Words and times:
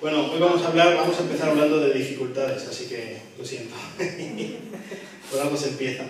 Bueno, 0.00 0.30
hoy 0.30 0.38
vamos 0.38 0.62
a 0.62 0.68
hablar, 0.68 0.94
vamos 0.94 1.18
a 1.18 1.22
empezar 1.22 1.48
hablando 1.48 1.80
de 1.80 1.92
dificultades, 1.92 2.68
así 2.68 2.86
que 2.86 3.16
lo 3.36 3.44
siento. 3.44 3.74
Por 5.30 5.40
algo 5.40 5.56
se 5.56 5.70
empieza. 5.70 6.04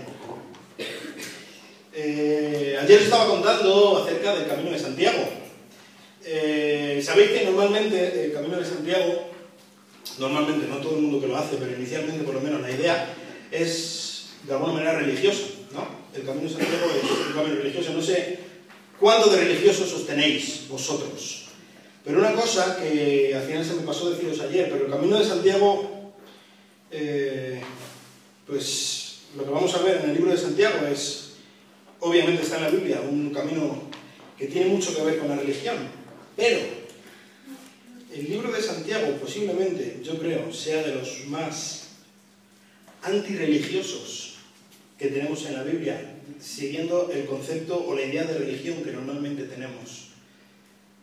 Eh, 1.94 2.78
ayer 2.82 2.98
os 2.98 3.04
estaba 3.04 3.28
contando 3.28 4.04
acerca 4.04 4.34
del 4.34 4.46
Camino 4.46 4.72
de 4.72 4.78
Santiago. 4.78 5.26
Eh, 6.22 7.00
Sabéis 7.02 7.30
que 7.30 7.44
normalmente 7.46 8.26
el 8.26 8.32
Camino 8.34 8.58
de 8.58 8.66
Santiago, 8.66 9.30
normalmente 10.18 10.66
no 10.66 10.76
todo 10.76 10.96
el 10.96 11.02
mundo 11.04 11.22
que 11.22 11.28
lo 11.28 11.38
hace, 11.38 11.56
pero 11.56 11.74
inicialmente 11.74 12.24
por 12.24 12.34
lo 12.34 12.42
menos 12.42 12.60
la 12.60 12.70
idea 12.70 13.14
es 13.50 14.32
de 14.42 14.52
alguna 14.52 14.74
manera 14.74 14.98
religiosa, 14.98 15.46
¿no? 15.72 15.88
El 16.14 16.26
Camino 16.26 16.46
de 16.46 16.54
Santiago 16.54 16.90
es 16.94 17.10
un 17.28 17.32
camino 17.32 17.54
religioso. 17.54 17.94
No 17.94 18.02
sé 18.02 18.38
cuánto 19.00 19.30
de 19.30 19.38
religiosos 19.38 19.90
os 19.94 20.06
tenéis 20.06 20.68
vosotros. 20.68 21.37
Pero 22.08 22.20
una 22.20 22.32
cosa 22.32 22.78
que 22.82 23.34
al 23.34 23.42
final 23.42 23.62
se 23.62 23.74
me 23.74 23.82
pasó 23.82 24.08
deciros 24.08 24.40
ayer, 24.40 24.70
pero 24.70 24.86
el 24.86 24.90
Camino 24.90 25.18
de 25.18 25.26
Santiago, 25.26 26.14
eh, 26.90 27.60
pues 28.46 29.18
lo 29.36 29.44
que 29.44 29.50
vamos 29.50 29.74
a 29.74 29.82
ver 29.82 29.96
en 29.96 30.08
el 30.08 30.16
libro 30.16 30.30
de 30.30 30.38
Santiago 30.38 30.86
es, 30.86 31.32
obviamente 32.00 32.44
está 32.44 32.56
en 32.56 32.62
la 32.62 32.70
Biblia, 32.70 33.02
un 33.02 33.28
camino 33.28 33.82
que 34.38 34.46
tiene 34.46 34.70
mucho 34.70 34.96
que 34.96 35.02
ver 35.02 35.18
con 35.18 35.28
la 35.28 35.36
religión, 35.36 35.76
pero 36.34 36.60
el 38.14 38.24
libro 38.24 38.52
de 38.52 38.62
Santiago 38.62 39.18
posiblemente, 39.20 40.00
yo 40.02 40.18
creo, 40.18 40.50
sea 40.50 40.82
de 40.82 40.94
los 40.94 41.26
más 41.26 41.88
antirreligiosos 43.02 44.36
que 44.98 45.08
tenemos 45.08 45.44
en 45.44 45.52
la 45.52 45.62
Biblia, 45.62 46.14
siguiendo 46.40 47.10
el 47.12 47.26
concepto 47.26 47.84
o 47.86 47.94
la 47.94 48.04
idea 48.04 48.24
de 48.24 48.38
religión 48.38 48.82
que 48.82 48.92
normalmente 48.92 49.42
tenemos 49.42 50.08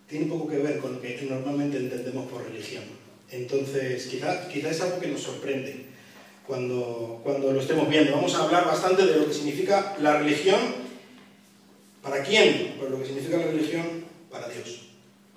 tiene 0.08 0.27
poco 0.27 0.48
que 0.48 0.58
ver 0.58 0.80
con 0.80 0.94
lo 0.94 1.02
que 1.02 1.20
normalmente 1.30 1.77
entendemos 1.77 2.30
por 2.30 2.44
religión. 2.44 2.84
Entonces, 3.32 4.05
quizás 4.08 4.48
quizá 4.48 4.70
es 4.70 4.82
algo 4.82 5.00
que 5.00 5.08
nos 5.08 5.22
sorprende 5.22 5.85
cuando, 6.46 7.21
cuando 7.24 7.52
lo 7.52 7.60
estemos 7.60 7.90
viendo. 7.90 8.12
Vamos 8.12 8.35
a 8.35 8.44
hablar 8.44 8.66
bastante 8.66 9.05
de 9.05 9.18
lo 9.18 9.27
que 9.27 9.34
significa 9.34 9.96
la 9.99 10.20
religión. 10.20 10.60
¿Para 12.02 12.24
quién? 12.24 12.76
Pues 12.77 12.91
lo 12.91 12.99
que 12.99 13.05
significa 13.05 13.38
la 13.38 13.48
religión 13.48 14.05
para 14.29 14.48
Dios. 14.48 14.82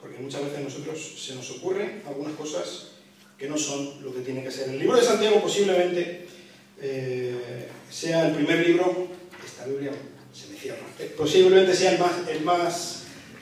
Porque 0.01 0.19
muchas 0.19 0.43
veces 0.43 0.59
a 0.59 0.63
nosotros 0.63 1.15
se 1.19 1.35
nos 1.35 1.51
ocurren 1.53 2.03
algunas 2.07 2.35
cosas 2.35 2.89
que 3.39 3.49
no 3.49 3.57
son 3.57 4.03
lo 4.03 4.13
que 4.13 4.21
tiene 4.21 4.43
que 4.43 4.51
ser. 4.51 4.69
El 4.69 4.79
libro 4.79 4.97
de 4.97 5.05
Santiago 5.05 5.41
posiblemente 5.41 6.27
eh, 6.81 7.69
sea 7.91 8.29
el 8.29 8.35
primer 8.35 8.67
libro, 8.67 9.09
esta 9.45 9.67
Biblia 9.67 9.93
se 10.33 10.49
me 10.49 10.59
cierra, 10.59 10.85
posiblemente 11.17 11.75
sea 11.75 11.93
el 11.93 11.99
más, 11.99 12.29
el 12.29 12.41
más 12.43 12.98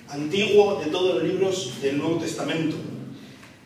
antiguo 0.08 0.80
de 0.82 0.90
todos 0.90 1.16
los 1.16 1.24
libros 1.24 1.80
del 1.82 1.98
Nuevo 1.98 2.18
Testamento. 2.18 2.76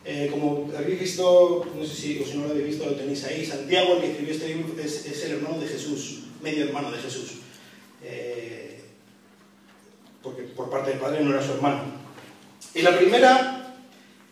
Eh, 0.03 0.29
como 0.31 0.69
habéis 0.75 0.99
visto, 0.99 1.65
no 1.77 1.85
sé 1.85 1.95
si, 1.95 2.19
o 2.19 2.25
si 2.25 2.37
no 2.37 2.45
lo 2.45 2.51
habéis 2.51 2.67
visto, 2.67 2.85
lo 2.85 2.95
tenéis 2.95 3.23
ahí, 3.25 3.45
Santiago, 3.45 3.95
el 3.95 4.01
que 4.01 4.11
escribió 4.11 4.33
este 4.33 4.47
libro, 4.47 4.81
es, 4.81 5.23
el 5.25 5.33
hermano 5.33 5.59
de 5.59 5.67
Jesús, 5.67 6.21
medio 6.41 6.65
hermano 6.65 6.91
de 6.91 6.97
Jesús. 6.97 7.33
Eh, 8.03 8.81
porque 10.23 10.43
por 10.43 10.69
parte 10.69 10.91
del 10.91 10.99
padre 10.99 11.23
no 11.23 11.31
era 11.31 11.45
su 11.45 11.53
hermano. 11.53 11.83
Y 12.73 12.81
la 12.81 12.97
primera 12.97 13.75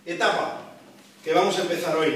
etapa 0.05 0.75
que 1.23 1.33
vamos 1.33 1.57
a 1.59 1.61
empezar 1.61 1.95
hoy 1.97 2.13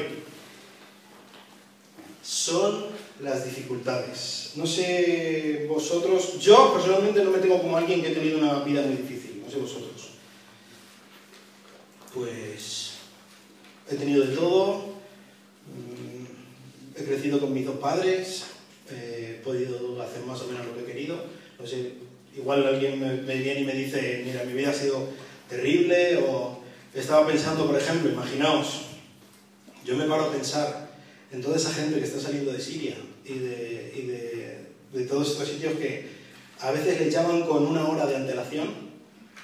son 2.24 2.86
las 3.22 3.46
dificultades. 3.46 4.54
No 4.56 4.66
sé 4.66 5.68
vosotros, 5.70 6.40
yo 6.40 6.74
personalmente 6.74 7.24
no 7.24 7.32
me 7.32 7.40
tengo 7.40 7.62
como 7.62 7.78
alguien 7.78 8.02
que 8.02 8.10
ha 8.10 8.14
tenido 8.14 8.40
una 8.40 8.64
vida 8.64 8.82
muy 8.82 8.96
difícil 8.96 9.13
vosotros. 9.62 10.10
Pues 12.14 12.94
he 13.90 13.96
tenido 13.96 14.26
de 14.26 14.36
todo, 14.36 14.94
mm, 15.68 17.00
he 17.00 17.04
crecido 17.04 17.40
con 17.40 17.54
mis 17.54 17.66
dos 17.66 17.78
padres, 17.78 18.46
he 18.92 19.42
podido 19.44 20.02
hacer 20.02 20.24
más 20.24 20.42
o 20.42 20.48
menos 20.48 20.66
lo 20.66 20.76
que 20.76 20.84
he 20.84 20.94
querido. 20.94 21.24
No 21.60 21.66
sé, 21.66 21.94
igual 22.36 22.66
alguien 22.66 23.00
me, 23.00 23.36
viene 23.36 23.62
y 23.62 23.66
me 23.66 23.74
dice, 23.74 24.24
mira, 24.26 24.44
mi 24.44 24.54
vida 24.54 24.70
ha 24.70 24.74
sido 24.74 25.10
terrible, 25.50 26.18
o 26.18 26.60
estaba 26.94 27.28
pensando, 27.28 27.66
por 27.66 27.78
ejemplo, 27.80 28.12
imaginaos, 28.12 28.82
yo 29.86 29.96
me 29.96 30.06
paro 30.06 30.26
a 30.26 30.32
pensar 30.32 30.92
en 31.32 31.42
toda 31.42 31.58
esa 31.58 31.74
gente 31.74 32.00
que 32.00 32.06
está 32.06 32.20
saliendo 32.20 32.54
de 32.54 32.62
Siria 32.62 32.96
y 33.26 33.34
de, 33.34 33.94
y 33.96 34.02
de, 34.08 34.68
de 34.94 35.06
todos 35.08 35.32
estos 35.32 35.48
sitios 35.48 35.74
que 35.74 36.08
a 36.60 36.72
veces 36.72 37.00
les 37.00 37.14
llaman 37.14 37.44
con 37.44 37.66
una 37.66 37.88
hora 37.88 38.06
de 38.06 38.16
antelación 38.16 38.83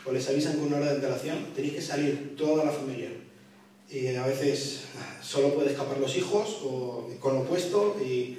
o 0.06 0.12
les 0.12 0.28
avisan 0.30 0.58
con 0.58 0.68
una 0.68 0.78
hora 0.78 0.88
de 0.88 0.96
antelación, 0.96 1.54
tenéis 1.56 1.74
que 1.74 1.82
salir 1.82 2.36
toda 2.38 2.66
la 2.66 2.72
familia. 2.72 3.10
Y 3.90 4.16
a 4.16 4.26
veces 4.26 4.82
solo 5.22 5.54
puede 5.56 5.72
escapar 5.72 5.98
los 5.98 6.16
hijos 6.16 6.60
o 6.64 7.10
con 7.20 7.34
lo 7.34 7.42
opuesto 7.42 7.98
y 8.00 8.38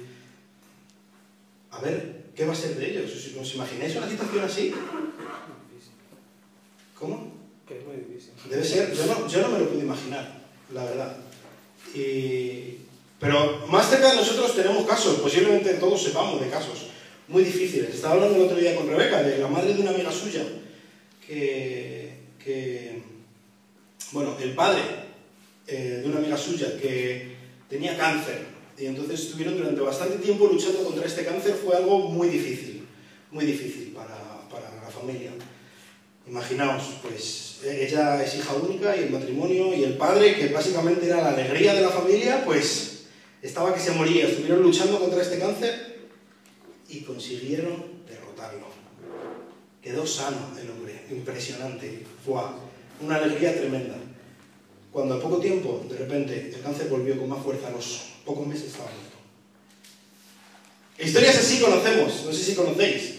a 1.71 1.79
ver, 1.81 2.25
¿qué 2.35 2.45
va 2.45 2.53
a 2.53 2.55
ser 2.55 2.75
de 2.75 2.91
ellos? 2.91 3.11
¿Os 3.39 3.55
imagináis 3.55 3.95
una 3.95 4.09
situación 4.09 4.43
así? 4.43 4.73
¿Cómo? 6.97 7.33
Que 7.67 7.79
es 7.79 7.85
muy 7.85 7.95
difícil. 7.95 8.33
Debe 8.49 8.63
ser, 8.63 8.93
yo 8.93 9.05
no, 9.05 9.27
yo 9.27 9.41
no 9.41 9.49
me 9.49 9.59
lo 9.59 9.69
puedo 9.69 9.81
imaginar, 9.81 10.41
la 10.73 10.83
verdad. 10.83 11.17
pero 13.19 13.67
más 13.67 13.89
cerca 13.89 14.11
de 14.11 14.17
nosotros 14.17 14.55
tenemos 14.55 14.85
casos, 14.85 15.19
posiblemente 15.19 15.73
todos 15.75 16.01
sepamos 16.03 16.39
de 16.39 16.49
casos 16.49 16.87
muy 17.27 17.43
difíciles. 17.43 17.95
Estaba 17.95 18.15
hablando 18.15 18.35
el 18.35 18.43
otro 18.43 18.57
día 18.57 18.75
con 18.75 18.87
Rebeca, 18.87 19.23
de 19.23 19.37
la 19.37 19.47
madre 19.47 19.73
de 19.73 19.81
una 19.81 19.91
amiga 19.91 20.11
suya, 20.11 20.43
que, 21.27 23.01
bueno, 24.11 24.37
el 24.39 24.53
padre 24.53 24.81
eh, 25.67 26.01
de 26.03 26.09
una 26.09 26.19
amiga 26.19 26.37
suya 26.37 26.77
que 26.79 27.35
tenía 27.69 27.97
cáncer 27.97 28.45
y 28.77 28.85
entonces 28.87 29.21
estuvieron 29.21 29.57
durante 29.57 29.81
bastante 29.81 30.17
tiempo 30.17 30.47
luchando 30.47 30.83
contra 30.83 31.05
este 31.05 31.23
cáncer, 31.23 31.53
fue 31.53 31.75
algo 31.75 31.99
muy 31.99 32.29
difícil, 32.29 32.87
muy 33.31 33.45
difícil 33.45 33.93
para, 33.93 34.47
para 34.49 34.73
la 34.81 34.89
familia. 34.89 35.31
Imaginaos, 36.27 36.83
pues 37.03 37.59
ella 37.63 38.23
es 38.23 38.35
hija 38.35 38.53
única 38.53 38.95
y 38.95 39.03
el 39.03 39.11
matrimonio 39.11 39.73
y 39.73 39.83
el 39.83 39.97
padre, 39.97 40.35
que 40.35 40.47
básicamente 40.47 41.05
era 41.05 41.21
la 41.21 41.29
alegría 41.29 41.73
de 41.73 41.81
la 41.81 41.89
familia, 41.89 42.43
pues 42.43 43.05
estaba 43.41 43.73
que 43.73 43.79
se 43.79 43.91
moría. 43.91 44.27
Estuvieron 44.27 44.61
luchando 44.63 44.99
contra 44.99 45.21
este 45.21 45.39
cáncer 45.39 45.99
y 46.89 47.01
consiguieron 47.01 48.03
derrotarlo. 48.07 48.80
Quedó 49.81 50.05
sano 50.05 50.37
el 50.61 50.69
hombre 50.69 51.05
impresionante, 51.09 52.03
fue 52.23 52.39
una 53.01 53.15
alegría 53.15 53.55
tremenda. 53.55 53.95
Cuando 54.91 55.15
a 55.15 55.19
poco 55.19 55.37
tiempo, 55.37 55.83
de 55.89 55.97
repente, 55.97 56.51
el 56.53 56.61
cáncer 56.61 56.87
volvió 56.87 57.17
con 57.17 57.29
más 57.29 57.43
fuerza, 57.43 57.67
a 57.67 57.71
los 57.71 58.01
pocos 58.23 58.45
meses 58.45 58.67
estaba 58.67 58.91
muerto. 58.91 59.17
Historias 60.99 61.37
así 61.37 61.59
conocemos, 61.59 62.25
no 62.25 62.31
sé 62.31 62.43
si 62.43 62.53
conocéis. 62.53 63.13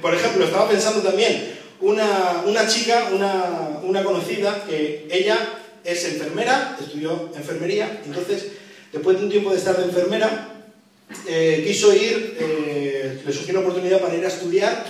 por 0.00 0.12
ejemplo, 0.12 0.44
estaba 0.44 0.68
pensando 0.68 1.02
también, 1.02 1.54
una, 1.80 2.42
una 2.46 2.66
chica, 2.66 3.10
una, 3.12 3.80
una, 3.84 4.02
conocida, 4.02 4.64
que 4.64 5.06
ella 5.08 5.60
es 5.84 6.04
enfermera, 6.04 6.76
estudió 6.80 7.30
enfermería, 7.36 8.02
entonces, 8.04 8.48
después 8.92 9.18
de 9.18 9.24
un 9.24 9.30
tiempo 9.30 9.50
de 9.50 9.58
estar 9.58 9.76
de 9.76 9.84
enfermera, 9.84 10.64
eh, 11.28 11.62
quiso 11.64 11.94
ir, 11.94 12.36
eh, 12.40 13.22
le 13.24 13.32
surgió 13.32 13.54
una 13.54 13.68
oportunidad 13.68 14.00
para 14.00 14.16
ir 14.16 14.24
a 14.24 14.28
estudiar 14.28 14.84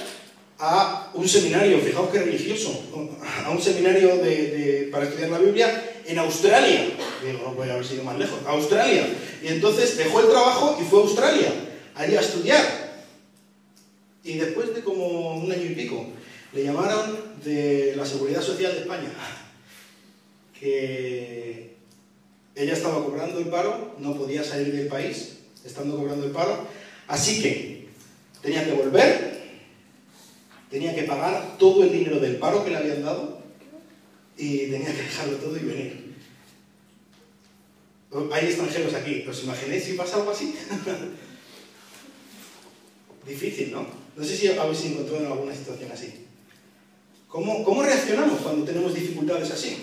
a 0.65 1.11
un 1.15 1.29
seminario, 1.29 1.81
fijaos 1.81 2.09
qué 2.11 2.21
religioso, 2.21 2.85
a 3.45 3.51
un 3.51 3.61
seminario 3.61 4.19
de, 4.19 4.89
para 4.93 5.07
estudiar 5.07 5.31
la 5.31 5.41
Biblia 5.41 5.91
en 6.07 6.17
Australia. 6.21 6.87
Digo, 7.25 7.41
no 7.45 7.55
puede 7.57 7.73
haber 7.73 7.85
sido 7.85 8.05
más 8.05 8.17
lejos, 8.17 8.39
Australia. 8.47 9.09
Y 9.43 9.49
entonces 9.49 9.97
dejó 9.97 10.21
el 10.21 10.29
trabajo 10.29 10.79
y 10.81 10.85
fue 10.85 11.01
a 11.01 11.03
Australia, 11.03 11.53
allí 11.97 12.15
a 12.15 12.21
estudiar. 12.21 12.65
Y 14.23 14.39
después 14.39 14.73
de 14.73 14.83
como 14.83 15.37
un 15.37 15.51
año 15.51 15.65
y 15.65 15.75
pico, 15.75 16.07
le 16.53 16.63
llamaron 16.63 17.19
de 17.43 17.95
la 17.97 18.07
Seguridad 18.07 18.41
Social 18.41 18.73
de 18.73 18.81
España, 18.83 19.11
que 20.61 21.75
ella 22.55 22.73
estaba 22.75 23.05
cobrando 23.05 23.41
el 23.41 23.47
paro, 23.47 23.97
no 23.99 24.15
podía 24.15 24.45
salir 24.45 24.73
del 24.73 24.87
país, 24.87 25.39
estando 25.65 25.97
cobrando 25.97 26.25
el 26.25 26.31
paro, 26.31 26.69
así 27.09 27.43
que 27.43 27.89
tenía 28.41 28.65
que 28.65 28.75
volver 28.75 29.32
tenía 30.73 30.95
que 30.95 31.03
pagar 31.03 31.59
todo 31.59 31.85
el 31.85 31.93
dinero 31.93 32.19
del 32.19 32.37
paro 32.37 32.65
que 32.65 32.71
le 32.71 32.79
habían 32.79 33.05
dado 33.05 33.43
y 34.39 34.71
tenía 34.71 34.91
que 34.91 35.03
dejarlo 35.03 35.37
todo 35.37 35.55
y 35.59 35.61
venir. 35.61 36.15
Hay 38.33 38.47
extranjeros 38.47 38.95
aquí, 38.95 39.23
¿os 39.29 39.45
imagináis 39.45 39.85
si 39.85 39.93
pasa 39.93 40.17
algo 40.17 40.31
así? 40.31 40.55
Difícil, 43.27 43.73
¿no? 43.73 43.87
No 44.17 44.25
sé 44.25 44.35
si 44.35 44.49
habéis 44.49 44.85
encontrado 44.87 45.21
en 45.21 45.33
alguna 45.33 45.55
situación 45.55 45.93
así. 45.93 46.25
¿Cómo, 47.29 47.63
¿Cómo 47.65 47.83
reaccionamos 47.83 48.41
cuando 48.41 48.65
tenemos 48.65 48.95
dificultades 48.95 49.51
así? 49.51 49.77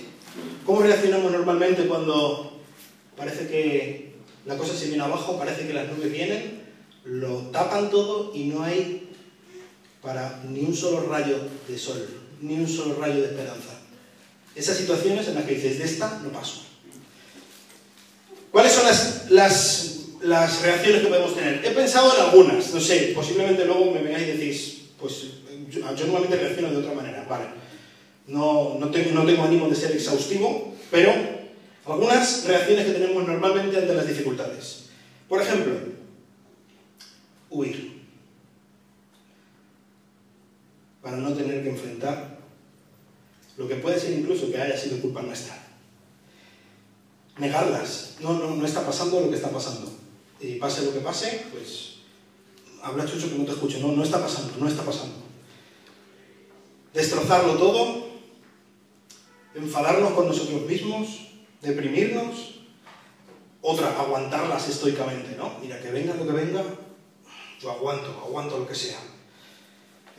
¿Cómo 0.66 0.82
reaccionamos 0.82 1.32
normalmente 1.32 1.88
cuando 1.88 2.60
parece 3.16 3.48
que 3.48 4.16
la 4.46 4.58
cosa 4.58 4.76
se 4.76 4.88
viene 4.88 5.04
abajo, 5.04 5.38
parece 5.38 5.68
que 5.68 5.74
las 5.74 5.88
nubes 5.88 6.12
vienen, 6.12 6.64
lo 7.04 7.42
tapan 7.52 7.92
todo 7.92 8.32
y 8.34 8.46
no 8.46 8.64
hay 8.64 9.09
para 10.02 10.42
ni 10.50 10.62
un 10.62 10.76
solo 10.76 11.08
rayo 11.08 11.38
de 11.68 11.78
sol, 11.78 12.08
ni 12.42 12.56
un 12.56 12.68
solo 12.68 12.96
rayo 12.96 13.22
de 13.22 13.28
esperanza. 13.28 13.80
Esas 14.56 14.78
situaciones 14.78 15.28
en 15.28 15.36
las 15.36 15.46
que 15.46 15.56
dices, 15.56 15.80
de 15.80 15.86
esta 15.86 16.20
no 16.24 16.30
paso. 16.32 16.64
¿Cuáles 18.52 18.72
son 18.72 18.86
las, 18.86 19.30
las, 19.30 20.00
las 20.22 20.62
reacciones 20.62 21.02
que 21.02 21.08
podemos 21.08 21.36
tener? 21.36 21.64
He 21.64 21.72
pensado 21.72 22.16
en 22.16 22.22
algunas, 22.24 22.74
no 22.74 22.80
sé, 22.80 23.12
posiblemente 23.14 23.66
luego 23.66 23.92
me 23.92 24.02
vengáis 24.02 24.28
y 24.28 24.32
decís, 24.32 24.82
pues 25.00 25.26
yo, 25.70 25.82
normalmente 25.82 26.38
reacciono 26.38 26.72
de 26.72 26.78
otra 26.78 26.94
manera, 26.94 27.26
vale. 27.30 27.46
No, 28.28 28.78
no, 28.80 28.90
tengo, 28.90 29.12
no 29.12 29.26
tengo 29.26 29.44
ánimo 29.44 29.70
de 29.70 29.76
ser 29.76 29.92
exhaustivo, 29.92 30.74
pero 30.92 31.14
algunas 31.86 32.46
reacciones 32.46 32.86
que 32.86 32.92
tenemos 32.92 33.28
normalmente 33.28 33.78
ante 33.78 33.94
las 33.94 34.08
dificultades. 34.08 34.86
Por 35.28 35.42
ejemplo, 35.42 35.74
huir. 37.50 37.89
Para 41.10 41.22
no 41.24 41.34
tener 41.34 41.64
que 41.64 41.72
enfrentar 41.72 42.38
lo 43.58 43.68
que 43.68 43.78
puede 43.78 44.00
ser 44.00 44.12
incluso 44.20 44.52
que 44.52 44.62
haya 44.62 44.78
sido 44.78 45.02
culpa 45.02 45.24
nuestra. 45.24 45.58
Negarlas. 47.40 48.18
No, 48.20 48.34
no, 48.34 48.56
no 48.56 48.64
está 48.64 48.86
pasando 48.86 49.20
lo 49.20 49.32
que 49.32 49.38
está 49.38 49.50
pasando. 49.50 49.92
Y 50.40 50.60
pase 50.60 50.86
lo 50.86 50.94
que 50.94 51.00
pase, 51.00 51.48
pues 51.52 51.96
habla 52.84 53.08
chucho 53.08 53.28
que 53.28 53.40
no 53.40 53.46
te 53.46 53.54
escuche. 53.54 53.80
No, 53.80 53.92
no 53.92 54.04
está 54.04 54.22
pasando, 54.22 54.54
no 54.60 54.68
está 54.68 54.84
pasando. 54.84 55.16
Destrozarlo 56.94 57.56
todo, 57.56 58.08
enfadarnos 59.56 60.14
con 60.14 60.28
nosotros 60.28 60.62
mismos, 60.68 61.32
deprimirnos, 61.64 62.60
otra, 63.64 64.00
aguantarlas 64.00 64.70
estoicamente, 64.70 65.36
¿no? 65.36 65.58
Mira, 65.60 65.82
que 65.82 65.90
venga 65.90 66.14
lo 66.14 66.28
que 66.28 66.34
venga, 66.34 66.64
yo 67.60 67.72
aguanto, 67.72 68.10
aguanto 68.28 68.60
lo 68.60 68.68
que 68.68 68.76
sea. 68.76 69.00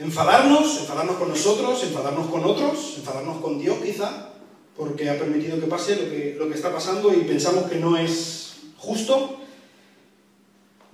Enfadarnos, 0.00 0.79
enfadarnos 0.79 1.17
con 1.17 1.29
nosotros, 1.29 1.82
enfadarnos 1.85 2.29
con 2.29 2.43
otros, 2.43 2.94
enfadarnos 2.97 3.38
con 3.43 3.58
Dios 3.58 3.76
quizá, 3.85 4.31
porque 4.75 5.11
ha 5.11 5.19
permitido 5.19 5.61
que 5.61 5.67
pase 5.67 5.94
lo 5.94 6.11
que, 6.11 6.37
lo 6.38 6.49
que 6.49 6.55
está 6.55 6.73
pasando 6.73 7.12
y 7.12 7.19
pensamos 7.25 7.70
que 7.70 7.76
no 7.76 7.99
es 7.99 8.55
justo. 8.79 9.37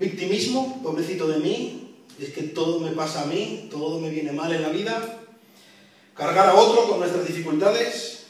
Victimismo, 0.00 0.82
pobrecito 0.82 1.29
de 1.29 1.38
mí, 1.38 1.94
es 2.20 2.31
que 2.31 2.43
todo 2.43 2.81
me 2.81 2.91
pasa 2.91 3.23
a 3.23 3.26
mí, 3.26 3.69
todo 3.70 4.00
me 4.00 4.11
viene 4.11 4.32
mal 4.32 4.53
en 4.53 4.62
la 4.62 4.70
vida. 4.70 5.20
Cargar 6.17 6.49
a 6.49 6.56
otro 6.56 6.88
con 6.88 6.99
nuestras 6.99 7.29
dificultades, 7.29 8.26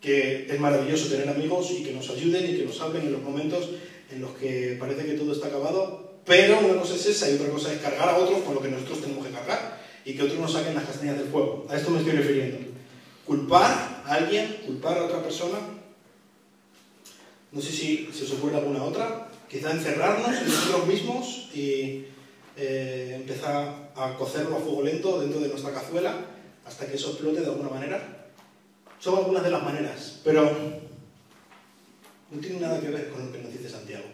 que 0.00 0.48
es 0.50 0.58
maravilloso 0.58 1.06
tener 1.06 1.28
amigos 1.28 1.70
y 1.70 1.84
que 1.84 1.92
nos 1.92 2.10
ayuden 2.10 2.52
y 2.52 2.56
que 2.56 2.64
nos 2.64 2.78
salven 2.78 3.02
en 3.02 3.12
los 3.12 3.22
momentos 3.22 3.68
en 4.10 4.20
los 4.20 4.32
que 4.32 4.76
parece 4.80 5.06
que 5.06 5.12
todo 5.12 5.32
está 5.32 5.46
acabado, 5.46 6.18
pero 6.24 6.58
una 6.58 6.80
cosa 6.80 6.96
es 6.96 7.06
esa 7.06 7.30
y 7.30 7.36
otra 7.36 7.48
cosa 7.48 7.72
es 7.72 7.80
cargar 7.80 8.08
a 8.08 8.18
otros 8.18 8.40
con 8.40 8.56
lo 8.56 8.60
que 8.60 8.70
nosotros 8.70 9.02
tenemos 9.02 9.24
que 9.24 9.32
cargar 9.32 9.85
y 10.06 10.14
que 10.14 10.22
otros 10.22 10.38
nos 10.38 10.52
saquen 10.52 10.76
las 10.76 10.84
castañas 10.84 11.18
del 11.18 11.26
fuego. 11.26 11.66
A 11.68 11.76
esto 11.76 11.90
me 11.90 11.98
estoy 11.98 12.12
refiriendo. 12.12 12.58
Culpar 13.26 14.02
a 14.06 14.14
alguien, 14.14 14.62
culpar 14.64 14.96
a 14.98 15.04
otra 15.04 15.20
persona. 15.20 15.58
No 17.50 17.60
sé 17.60 17.72
si 17.72 18.08
se 18.14 18.22
os 18.22 18.32
ocurre 18.34 18.56
alguna 18.56 18.84
otra. 18.84 19.28
Quizá 19.50 19.72
encerrarnos 19.72 20.28
en 20.28 20.46
nosotros 20.46 20.86
mismos 20.86 21.50
y 21.52 22.04
eh, 22.56 23.14
empezar 23.16 23.90
a 23.96 24.14
cocerlo 24.16 24.56
a 24.56 24.60
fuego 24.60 24.82
lento 24.82 25.20
dentro 25.20 25.40
de 25.40 25.48
nuestra 25.48 25.72
cazuela 25.72 26.14
hasta 26.64 26.86
que 26.86 26.94
eso 26.94 27.10
explote 27.10 27.40
de 27.40 27.46
alguna 27.46 27.70
manera. 27.70 28.28
Son 29.00 29.18
algunas 29.18 29.42
de 29.42 29.50
las 29.50 29.62
maneras, 29.64 30.20
pero 30.22 30.44
no 32.30 32.40
tiene 32.40 32.60
nada 32.60 32.80
que 32.80 32.90
ver 32.90 33.10
con 33.10 33.26
lo 33.26 33.32
que 33.32 33.38
nos 33.38 33.52
dice 33.52 33.68
Santiago. 33.68 34.04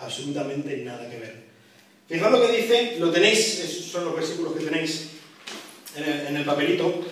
Absolutamente 0.00 0.74
nada 0.78 1.08
que 1.10 1.18
ver. 1.18 1.48
Fijaos 2.08 2.32
lo 2.32 2.40
que 2.40 2.56
dice, 2.56 2.96
lo 2.98 3.10
tenéis, 3.10 3.60
esos 3.60 3.84
son 3.84 4.06
los 4.06 4.16
versículos 4.16 4.54
que 4.54 4.64
tenéis 4.64 5.07
en 5.98 6.04
el, 6.04 6.26
en 6.28 6.36
el 6.36 6.44
papelito. 6.44 7.02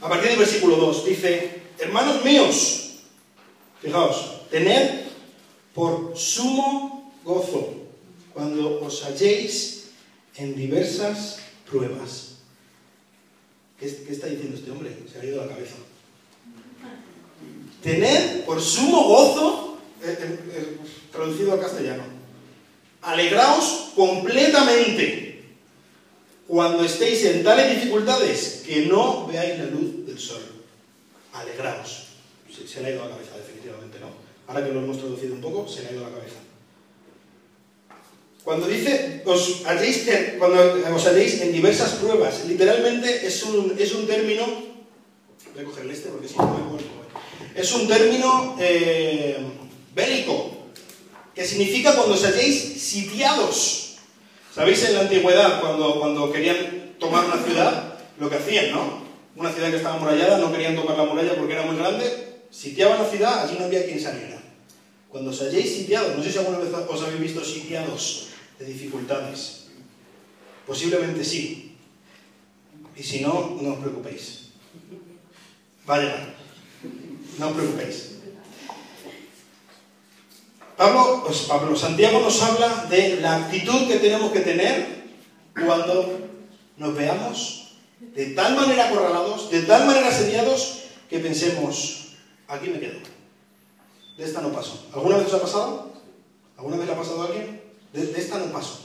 A 0.00 0.08
partir 0.08 0.30
del 0.30 0.38
versículo 0.38 0.76
2 0.76 1.04
dice, 1.06 1.62
hermanos 1.78 2.24
míos, 2.24 3.00
fijaos, 3.82 4.48
tened 4.50 5.06
por 5.74 6.16
sumo 6.16 7.12
gozo 7.24 7.74
cuando 8.32 8.80
os 8.84 9.04
halléis 9.04 9.88
en 10.36 10.54
diversas 10.54 11.40
pruebas. 11.68 12.36
¿Qué, 13.78 13.86
¿Qué, 13.86 14.12
está 14.12 14.26
diciendo 14.26 14.56
este 14.56 14.70
hombre? 14.70 14.96
Se 15.10 15.20
ha 15.20 15.24
ido 15.24 15.44
la 15.44 15.48
cabeza. 15.48 15.76
Tened 17.82 18.44
por 18.44 18.60
sumo 18.60 19.04
gozo, 19.04 19.78
eh, 20.02 20.16
eh, 20.18 20.38
eh, 20.52 20.76
traducido 21.12 21.52
al 21.52 21.60
castellano, 21.60 22.02
alegraos 23.02 23.92
completamente 23.94 25.25
cuando 26.46 26.84
estéis 26.84 27.24
en 27.24 27.42
tales 27.42 27.74
dificultades 27.74 28.62
que 28.66 28.86
no 28.86 29.26
veáis 29.26 29.58
la 29.58 29.66
luz 29.66 30.06
del 30.06 30.18
sol. 30.18 30.42
Alegraos. 31.32 32.06
Se, 32.50 32.80
le 32.80 32.88
ha 32.88 32.90
ido 32.92 33.04
la 33.04 33.10
cabeza, 33.10 33.36
definitivamente, 33.36 33.98
¿no? 34.00 34.08
Ahora 34.46 34.64
que 34.64 34.72
lo 34.72 34.80
hemos 34.80 34.98
traducido 34.98 35.34
un 35.34 35.40
poco, 35.40 35.68
se 35.68 35.82
le 35.82 35.88
ha 35.88 35.92
ido 35.92 36.02
la 36.02 36.16
cabeza. 36.16 36.36
Cuando 38.44 38.68
dice, 38.68 39.22
os 39.26 39.66
halléis, 39.66 40.06
cuando 40.38 40.80
os 40.94 41.06
halléis 41.06 41.42
en 41.42 41.52
diversas 41.52 41.94
pruebas, 41.94 42.46
literalmente 42.46 43.26
es 43.26 43.42
un, 43.42 43.74
es 43.76 43.92
un 43.92 44.06
término, 44.06 44.46
voy 45.52 45.62
a 45.62 45.66
coger 45.66 45.90
este 45.90 46.08
porque 46.08 46.28
si 46.28 46.38
no 46.38 46.46
me 46.46 46.62
vuelvo. 46.62 46.96
Es 47.54 47.72
un 47.72 47.88
término 47.88 48.56
eh, 48.60 49.36
bélico, 49.94 50.52
que 51.34 51.44
significa 51.44 51.94
cuando 51.96 52.14
os 52.14 52.24
halléis 52.24 52.80
sitiados. 52.80 53.85
¿Sabéis 54.56 54.82
en 54.84 54.94
la 54.94 55.00
antigüedad, 55.00 55.60
cuando, 55.60 56.00
cuando 56.00 56.32
querían 56.32 56.94
tomar 56.98 57.26
una 57.26 57.36
ciudad, 57.44 57.98
lo 58.18 58.30
que 58.30 58.36
hacían, 58.36 58.72
¿no? 58.72 59.02
Una 59.36 59.52
ciudad 59.52 59.68
que 59.68 59.76
estaba 59.76 59.96
amurallada, 59.96 60.38
no 60.38 60.50
querían 60.50 60.74
tomar 60.74 60.96
la 60.96 61.04
muralla 61.04 61.36
porque 61.36 61.52
era 61.52 61.66
muy 61.66 61.76
grande, 61.76 62.38
sitiaban 62.50 63.02
la 63.02 63.04
ciudad, 63.06 63.44
allí 63.44 63.58
no 63.58 63.66
había 63.66 63.84
quien 63.84 64.00
saliera. 64.00 64.40
Cuando 65.10 65.30
os 65.30 65.42
halléis 65.42 65.76
sitiados, 65.76 66.16
no 66.16 66.22
sé 66.22 66.32
si 66.32 66.38
alguna 66.38 66.56
vez 66.56 66.72
os 66.72 67.02
habéis 67.02 67.20
visto 67.20 67.44
sitiados 67.44 68.28
de 68.58 68.64
dificultades. 68.64 69.66
Posiblemente 70.66 71.22
sí. 71.22 71.76
Y 72.96 73.02
si 73.02 73.20
no, 73.20 73.58
no 73.60 73.74
os 73.74 73.78
preocupéis. 73.80 74.52
Vaya, 75.84 76.32
no 77.38 77.48
os 77.48 77.52
preocupéis. 77.52 78.15
Pablo, 80.76 81.22
pues 81.24 81.38
Pablo, 81.42 81.74
Santiago 81.74 82.20
nos 82.20 82.42
habla 82.42 82.86
de 82.90 83.20
la 83.20 83.36
actitud 83.36 83.88
que 83.88 83.96
tenemos 83.96 84.30
que 84.30 84.40
tener 84.40 85.06
cuando 85.54 86.18
nos 86.76 86.94
veamos 86.94 87.72
de 88.00 88.26
tal 88.26 88.54
manera 88.54 88.88
acorralados, 88.88 89.50
de 89.50 89.62
tal 89.62 89.86
manera 89.86 90.08
asediados, 90.08 90.82
que 91.08 91.18
pensemos, 91.18 92.08
aquí 92.46 92.68
me 92.68 92.78
quedo. 92.78 92.98
De 94.18 94.24
esta 94.24 94.42
no 94.42 94.52
paso. 94.52 94.86
¿Alguna 94.92 95.16
vez 95.16 95.28
os 95.28 95.34
ha 95.34 95.40
pasado? 95.40 95.92
¿Alguna 96.58 96.76
vez 96.76 96.86
le 96.86 96.92
ha 96.92 96.96
pasado 96.96 97.22
a 97.22 97.26
alguien? 97.26 97.60
De, 97.92 98.18
esta 98.18 98.38
no 98.38 98.46
paso. 98.52 98.80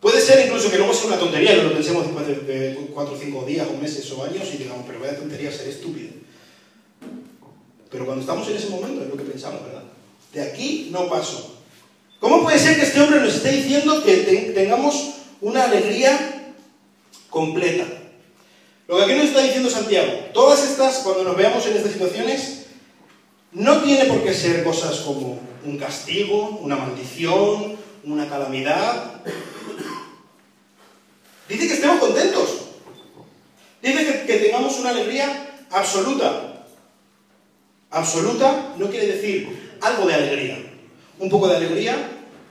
Puede 0.00 0.20
ser 0.20 0.46
incluso 0.46 0.70
que 0.70 0.76
luego 0.76 0.92
sea 0.92 1.06
una 1.06 1.18
tontería, 1.18 1.54
que 1.54 1.62
lo 1.62 1.72
pensemos 1.72 2.04
después 2.04 2.26
de, 2.26 2.34
de 2.40 2.74
cuatro 2.92 3.14
o 3.14 3.18
cinco 3.18 3.44
días 3.44 3.66
o 3.68 3.80
meses 3.80 4.10
o 4.12 4.22
años 4.22 4.46
y 4.52 4.58
digamos, 4.58 4.84
pero 4.86 5.00
vaya 5.00 5.16
tontería 5.16 5.50
ser 5.50 5.68
estúpido. 5.68 6.10
Pero 7.90 8.04
cuando 8.04 8.20
estamos 8.20 8.46
en 8.48 8.56
ese 8.56 8.68
momento 8.68 9.02
es 9.02 9.08
lo 9.08 9.16
que 9.16 9.24
pensamos, 9.24 9.62
¿verdad? 9.62 9.83
De 10.34 10.42
aquí 10.42 10.88
no 10.90 11.08
paso. 11.08 11.62
¿Cómo 12.18 12.42
puede 12.42 12.58
ser 12.58 12.76
que 12.76 12.82
este 12.82 13.00
hombre 13.00 13.20
nos 13.20 13.34
esté 13.34 13.52
diciendo 13.52 14.02
que 14.02 14.16
te, 14.16 14.36
tengamos 14.52 15.14
una 15.40 15.64
alegría 15.64 16.52
completa? 17.30 17.84
Lo 18.88 18.96
que 18.96 19.04
aquí 19.04 19.14
nos 19.14 19.26
está 19.26 19.42
diciendo 19.42 19.70
Santiago, 19.70 20.12
todas 20.32 20.64
estas, 20.64 20.98
cuando 20.98 21.22
nos 21.22 21.36
veamos 21.36 21.64
en 21.66 21.76
estas 21.76 21.92
situaciones, 21.92 22.66
no 23.52 23.80
tiene 23.82 24.06
por 24.06 24.24
qué 24.24 24.34
ser 24.34 24.64
cosas 24.64 25.00
como 25.00 25.38
un 25.64 25.78
castigo, 25.78 26.58
una 26.60 26.76
maldición, 26.76 27.76
una 28.02 28.28
calamidad. 28.28 29.22
Dice 31.48 31.68
que 31.68 31.74
estemos 31.74 32.00
contentos. 32.00 32.48
Dice 33.80 34.04
que, 34.04 34.26
que 34.26 34.38
tengamos 34.38 34.78
una 34.80 34.90
alegría 34.90 35.66
absoluta. 35.70 36.64
Absoluta 37.90 38.74
no 38.76 38.90
quiere 38.90 39.06
decir 39.06 39.63
algo 39.84 40.06
de 40.06 40.14
alegría. 40.14 40.58
Un 41.18 41.28
poco 41.28 41.46
de 41.48 41.56
alegría 41.56 42.10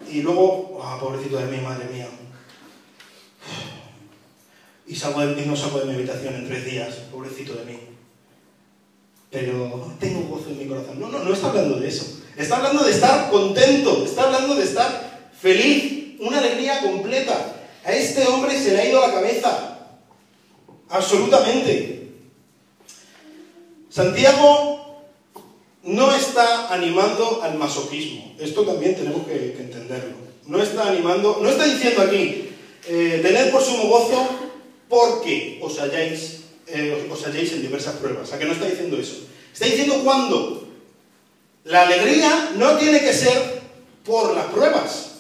y 0.09 0.21
luego, 0.21 0.79
ah, 0.83 0.97
pobrecito 0.99 1.37
de 1.37 1.45
mí, 1.45 1.57
madre 1.61 1.85
mía. 1.91 2.07
Y, 4.85 4.95
salgo 4.95 5.25
de, 5.25 5.41
y 5.41 5.45
no 5.45 5.55
salgo 5.55 5.79
de 5.79 5.85
mi 5.85 5.95
habitación 5.95 6.35
en 6.35 6.47
tres 6.47 6.65
días, 6.65 6.95
pobrecito 7.11 7.53
de 7.55 7.65
mí. 7.65 7.79
Pero 9.31 9.93
tengo 9.99 10.21
gozo 10.27 10.49
en 10.49 10.59
mi 10.59 10.67
corazón. 10.67 10.99
No, 10.99 11.07
no, 11.09 11.19
no 11.19 11.33
está 11.33 11.49
hablando 11.49 11.79
de 11.79 11.87
eso. 11.87 12.21
Está 12.37 12.57
hablando 12.57 12.83
de 12.83 12.91
estar 12.91 13.31
contento, 13.31 14.05
está 14.05 14.23
hablando 14.23 14.55
de 14.55 14.63
estar 14.63 15.31
feliz, 15.39 16.19
una 16.19 16.37
alegría 16.37 16.81
completa. 16.81 17.55
A 17.83 17.91
este 17.91 18.27
hombre 18.27 18.57
se 18.57 18.71
le 18.71 18.79
ha 18.79 18.89
ido 18.89 19.01
la 19.01 19.13
cabeza. 19.13 19.79
Absolutamente. 20.89 22.11
Santiago 23.89 24.82
no 25.83 26.15
está 26.15 26.73
animando 26.73 27.41
al 27.43 27.57
masoquismo. 27.57 28.35
Esto 28.39 28.63
también 28.63 28.95
tenemos 28.95 29.27
que, 29.27 29.53
que 29.53 29.63
entenderlo. 29.63 30.15
No 30.47 30.61
está 30.61 30.89
animando, 30.89 31.39
no 31.41 31.49
está 31.49 31.65
diciendo 31.65 32.01
aquí, 32.01 32.49
eh, 32.87 33.19
tened 33.23 33.51
por 33.51 33.61
sumo 33.61 33.87
gozo 33.87 34.27
porque 34.89 35.59
os 35.61 35.79
halláis, 35.79 36.41
eh, 36.67 37.07
os 37.09 37.23
halláis 37.23 37.53
en 37.53 37.61
diversas 37.61 37.95
pruebas. 37.95 38.31
¿A 38.33 38.39
qué 38.39 38.45
no 38.45 38.53
está 38.53 38.65
diciendo 38.65 38.97
eso? 38.97 39.25
Está 39.53 39.65
diciendo 39.65 40.01
cuándo. 40.03 40.67
La 41.65 41.83
alegría 41.83 42.51
no 42.57 42.77
tiene 42.77 42.99
que 42.99 43.13
ser 43.13 43.61
por 44.03 44.35
las 44.35 44.45
pruebas. 44.47 45.11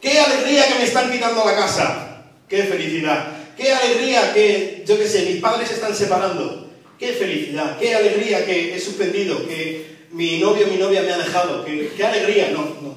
¡Qué 0.00 0.18
alegría 0.18 0.66
que 0.66 0.74
me 0.74 0.84
están 0.84 1.10
quitando 1.10 1.44
la 1.44 1.54
casa! 1.54 2.24
¡Qué 2.48 2.64
felicidad! 2.64 3.28
¡Qué 3.56 3.72
alegría 3.72 4.34
que, 4.34 4.84
yo 4.86 4.98
qué 4.98 5.08
sé, 5.08 5.22
mis 5.22 5.40
padres 5.40 5.68
se 5.68 5.74
están 5.74 5.94
separando! 5.94 6.61
¡Qué 6.98 7.12
felicidad! 7.12 7.78
¡Qué 7.78 7.94
alegría 7.94 8.44
que 8.44 8.74
he 8.74 8.80
suspendido! 8.80 9.46
Que 9.46 9.92
mi 10.12 10.38
novio 10.38 10.66
o 10.66 10.70
mi 10.70 10.76
novia 10.76 11.02
me 11.02 11.12
ha 11.12 11.18
dejado. 11.18 11.64
¡Qué, 11.64 12.04
alegría! 12.04 12.50
No, 12.50 12.64
no. 12.80 12.94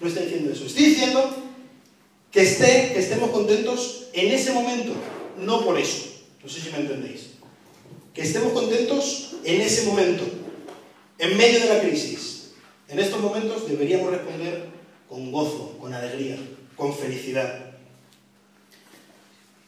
No 0.00 0.08
estoy 0.08 0.24
diciendo 0.24 0.52
eso. 0.52 0.66
Estoy 0.66 0.84
diciendo 0.84 1.36
que, 2.30 2.42
esté, 2.42 2.90
que 2.92 2.98
estemos 2.98 3.30
contentos 3.30 4.08
en 4.12 4.32
ese 4.32 4.52
momento, 4.52 4.92
no 5.38 5.64
por 5.64 5.78
eso. 5.78 6.06
No 6.42 6.48
sé 6.48 6.60
si 6.60 6.70
me 6.70 6.78
entendéis. 6.78 7.30
Que 8.14 8.22
estemos 8.22 8.52
contentos 8.52 9.36
en 9.44 9.60
ese 9.60 9.86
momento, 9.86 10.24
en 11.18 11.36
medio 11.36 11.60
de 11.60 11.68
la 11.68 11.80
crisis. 11.80 12.52
En 12.88 12.98
estos 12.98 13.20
momentos 13.20 13.68
deberíamos 13.68 14.10
responder 14.10 14.66
con 15.08 15.32
gozo, 15.32 15.78
con 15.80 15.94
alegría, 15.94 16.36
con 16.76 16.96
felicidad. 16.96 17.71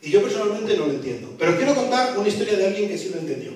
Y 0.05 0.11
yo 0.11 0.23
personalmente 0.23 0.77
no 0.77 0.87
lo 0.87 0.93
entiendo. 0.93 1.35
Pero 1.39 1.57
quiero 1.57 1.75
contar 1.75 2.19
una 2.19 2.29
historia 2.29 2.59
de 2.59 2.67
alguien 2.67 2.89
que 2.91 2.99
sí 2.99 3.09
lo 3.09 3.21
entendió. 3.21 3.53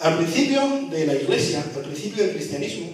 Al 0.00 0.18
principio 0.18 0.60
de 0.90 1.06
la 1.06 1.14
iglesia, 1.14 1.64
al 1.74 1.82
principio 1.82 2.22
del 2.22 2.34
cristianismo, 2.34 2.92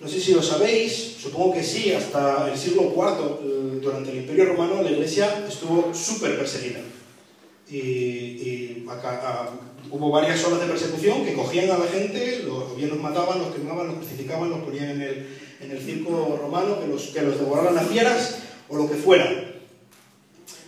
no 0.00 0.08
sé 0.08 0.20
si 0.20 0.32
lo 0.32 0.42
sabéis, 0.42 1.16
supongo 1.20 1.54
que 1.54 1.62
sí, 1.62 1.92
hasta 1.92 2.50
el 2.50 2.58
siglo 2.58 2.94
IV, 2.96 3.40
eh, 3.42 3.80
durante 3.82 4.10
el 4.10 4.18
Imperio 4.18 4.46
Romano, 4.46 4.82
la 4.82 4.90
iglesia 4.90 5.44
estuvo 5.46 5.92
súper 5.92 6.38
perseguida. 6.38 6.80
Y, 7.70 8.84
hubo 9.90 10.10
varias 10.10 10.42
olas 10.44 10.60
de 10.60 10.66
persecución 10.66 11.24
que 11.24 11.34
cogían 11.34 11.70
a 11.70 11.78
la 11.78 11.86
gente, 11.86 12.42
los, 12.44 12.76
bien 12.76 12.88
los 12.88 12.98
mataban, 12.98 13.38
los 13.38 13.54
quemaban, 13.54 13.88
los 13.88 13.96
crucificaban, 13.96 14.50
los 14.50 14.60
ponían 14.60 14.90
en 14.90 15.02
el, 15.02 15.26
en 15.60 15.70
el 15.70 15.80
circo 15.80 16.38
romano, 16.40 16.80
que 16.80 16.86
los, 16.86 17.02
que 17.08 17.22
los 17.22 17.38
devoraran 17.38 17.74
las 17.74 17.88
fieras 17.88 18.38
o 18.68 18.76
lo 18.76 18.88
que 18.88 18.96
fuera. 18.96 19.48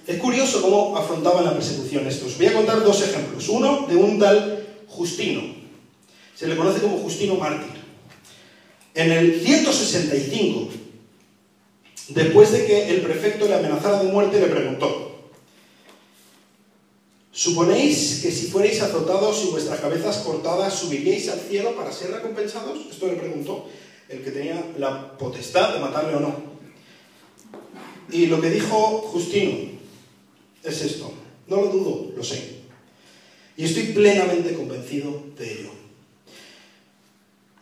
Es 0.06 0.18
curioso 0.18 0.60
cómo 0.62 0.96
afrontaban 0.96 1.44
la 1.44 1.54
persecución 1.54 2.06
estos. 2.06 2.36
Voy 2.36 2.46
a 2.46 2.54
contar 2.54 2.82
dos 2.82 3.02
ejemplos. 3.02 3.48
Uno 3.48 3.86
de 3.88 3.96
un 3.96 4.18
tal 4.18 4.66
Justino. 4.88 5.42
Se 6.34 6.48
le 6.48 6.56
conoce 6.56 6.80
como 6.80 6.98
Justino 6.98 7.36
mártir. 7.36 7.80
En 8.94 9.12
el 9.12 9.40
165, 9.40 10.68
después 12.08 12.50
de 12.50 12.66
que 12.66 12.88
el 12.88 13.02
prefecto 13.02 13.46
le 13.46 13.54
amenazara 13.54 14.02
de 14.02 14.10
muerte, 14.10 14.40
le 14.40 14.48
preguntó, 14.48 15.30
¿suponéis 17.30 18.20
que 18.20 18.32
si 18.32 18.48
fuerais 18.48 18.82
azotados 18.82 19.44
y 19.44 19.50
vuestras 19.52 19.78
cabezas 19.78 20.18
cortadas 20.18 20.74
subiríais 20.74 21.28
al 21.28 21.38
cielo 21.38 21.76
para 21.76 21.92
ser 21.92 22.10
recompensados? 22.10 22.78
Esto 22.90 23.06
le 23.06 23.14
preguntó 23.14 23.68
el 24.10 24.24
que 24.24 24.30
tenía 24.32 24.72
la 24.76 25.16
potestad 25.16 25.74
de 25.74 25.80
matarle 25.80 26.16
o 26.16 26.20
no. 26.20 26.34
Y 28.10 28.26
lo 28.26 28.40
que 28.40 28.50
dijo 28.50 28.76
Justino 29.12 29.70
es 30.64 30.82
esto, 30.82 31.12
no 31.46 31.56
lo 31.56 31.66
dudo, 31.68 32.12
lo 32.16 32.24
sé. 32.24 32.60
Y 33.56 33.64
estoy 33.64 33.84
plenamente 33.84 34.54
convencido 34.54 35.22
de 35.38 35.52
ello. 35.52 35.70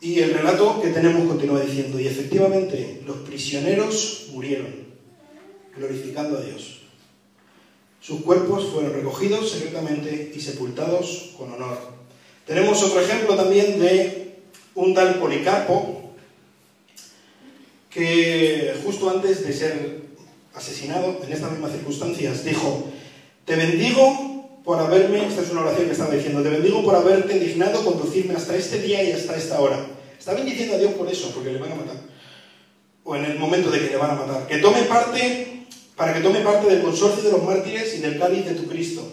Y 0.00 0.20
el 0.20 0.32
relato 0.32 0.80
que 0.80 0.88
tenemos 0.88 1.26
continúa 1.26 1.60
diciendo, 1.60 2.00
y 2.00 2.06
efectivamente 2.06 3.02
los 3.04 3.18
prisioneros 3.18 4.28
murieron, 4.32 4.72
glorificando 5.76 6.38
a 6.38 6.40
Dios. 6.40 6.78
Sus 8.00 8.22
cuerpos 8.22 8.68
fueron 8.72 8.94
recogidos 8.94 9.50
secretamente 9.50 10.32
y 10.34 10.40
sepultados 10.40 11.34
con 11.36 11.52
honor. 11.52 11.78
Tenemos 12.46 12.82
otro 12.82 13.00
ejemplo 13.00 13.34
también 13.34 13.78
de 13.78 14.38
un 14.76 14.94
tal 14.94 15.16
Policarpo, 15.16 16.07
que 17.90 18.74
justo 18.84 19.10
antes 19.10 19.46
de 19.46 19.52
ser 19.52 20.02
asesinado, 20.54 21.20
en 21.24 21.32
estas 21.32 21.52
mismas 21.52 21.72
circunstancias, 21.72 22.44
dijo, 22.44 22.84
te 23.44 23.56
bendigo 23.56 24.60
por 24.64 24.78
haberme, 24.80 25.26
esta 25.26 25.42
es 25.42 25.50
una 25.50 25.62
oración 25.62 25.86
que 25.86 25.92
estaba 25.92 26.14
diciendo, 26.14 26.42
te 26.42 26.50
bendigo 26.50 26.82
por 26.82 26.94
haberte 26.94 27.38
dignado 27.38 27.84
conducirme 27.84 28.34
hasta 28.34 28.54
este 28.56 28.80
día 28.82 29.02
y 29.02 29.12
hasta 29.12 29.36
esta 29.36 29.60
hora. 29.60 29.78
Está 30.18 30.34
bendiciendo 30.34 30.74
a 30.74 30.78
Dios 30.78 30.92
por 30.92 31.08
eso, 31.08 31.30
porque 31.32 31.52
le 31.52 31.58
van 31.58 31.72
a 31.72 31.76
matar. 31.76 31.96
O 33.04 33.16
en 33.16 33.24
el 33.24 33.38
momento 33.38 33.70
de 33.70 33.80
que 33.80 33.90
le 33.90 33.96
van 33.96 34.10
a 34.10 34.14
matar. 34.14 34.46
Que 34.46 34.58
tome 34.58 34.82
parte, 34.82 35.66
para 35.96 36.12
que 36.12 36.20
tome 36.20 36.40
parte 36.40 36.68
del 36.68 36.82
consorcio 36.82 37.22
de 37.22 37.32
los 37.32 37.42
mártires 37.42 37.94
y 37.94 38.00
del 38.00 38.18
cáliz 38.18 38.44
de 38.44 38.54
tu 38.54 38.66
Cristo, 38.66 39.10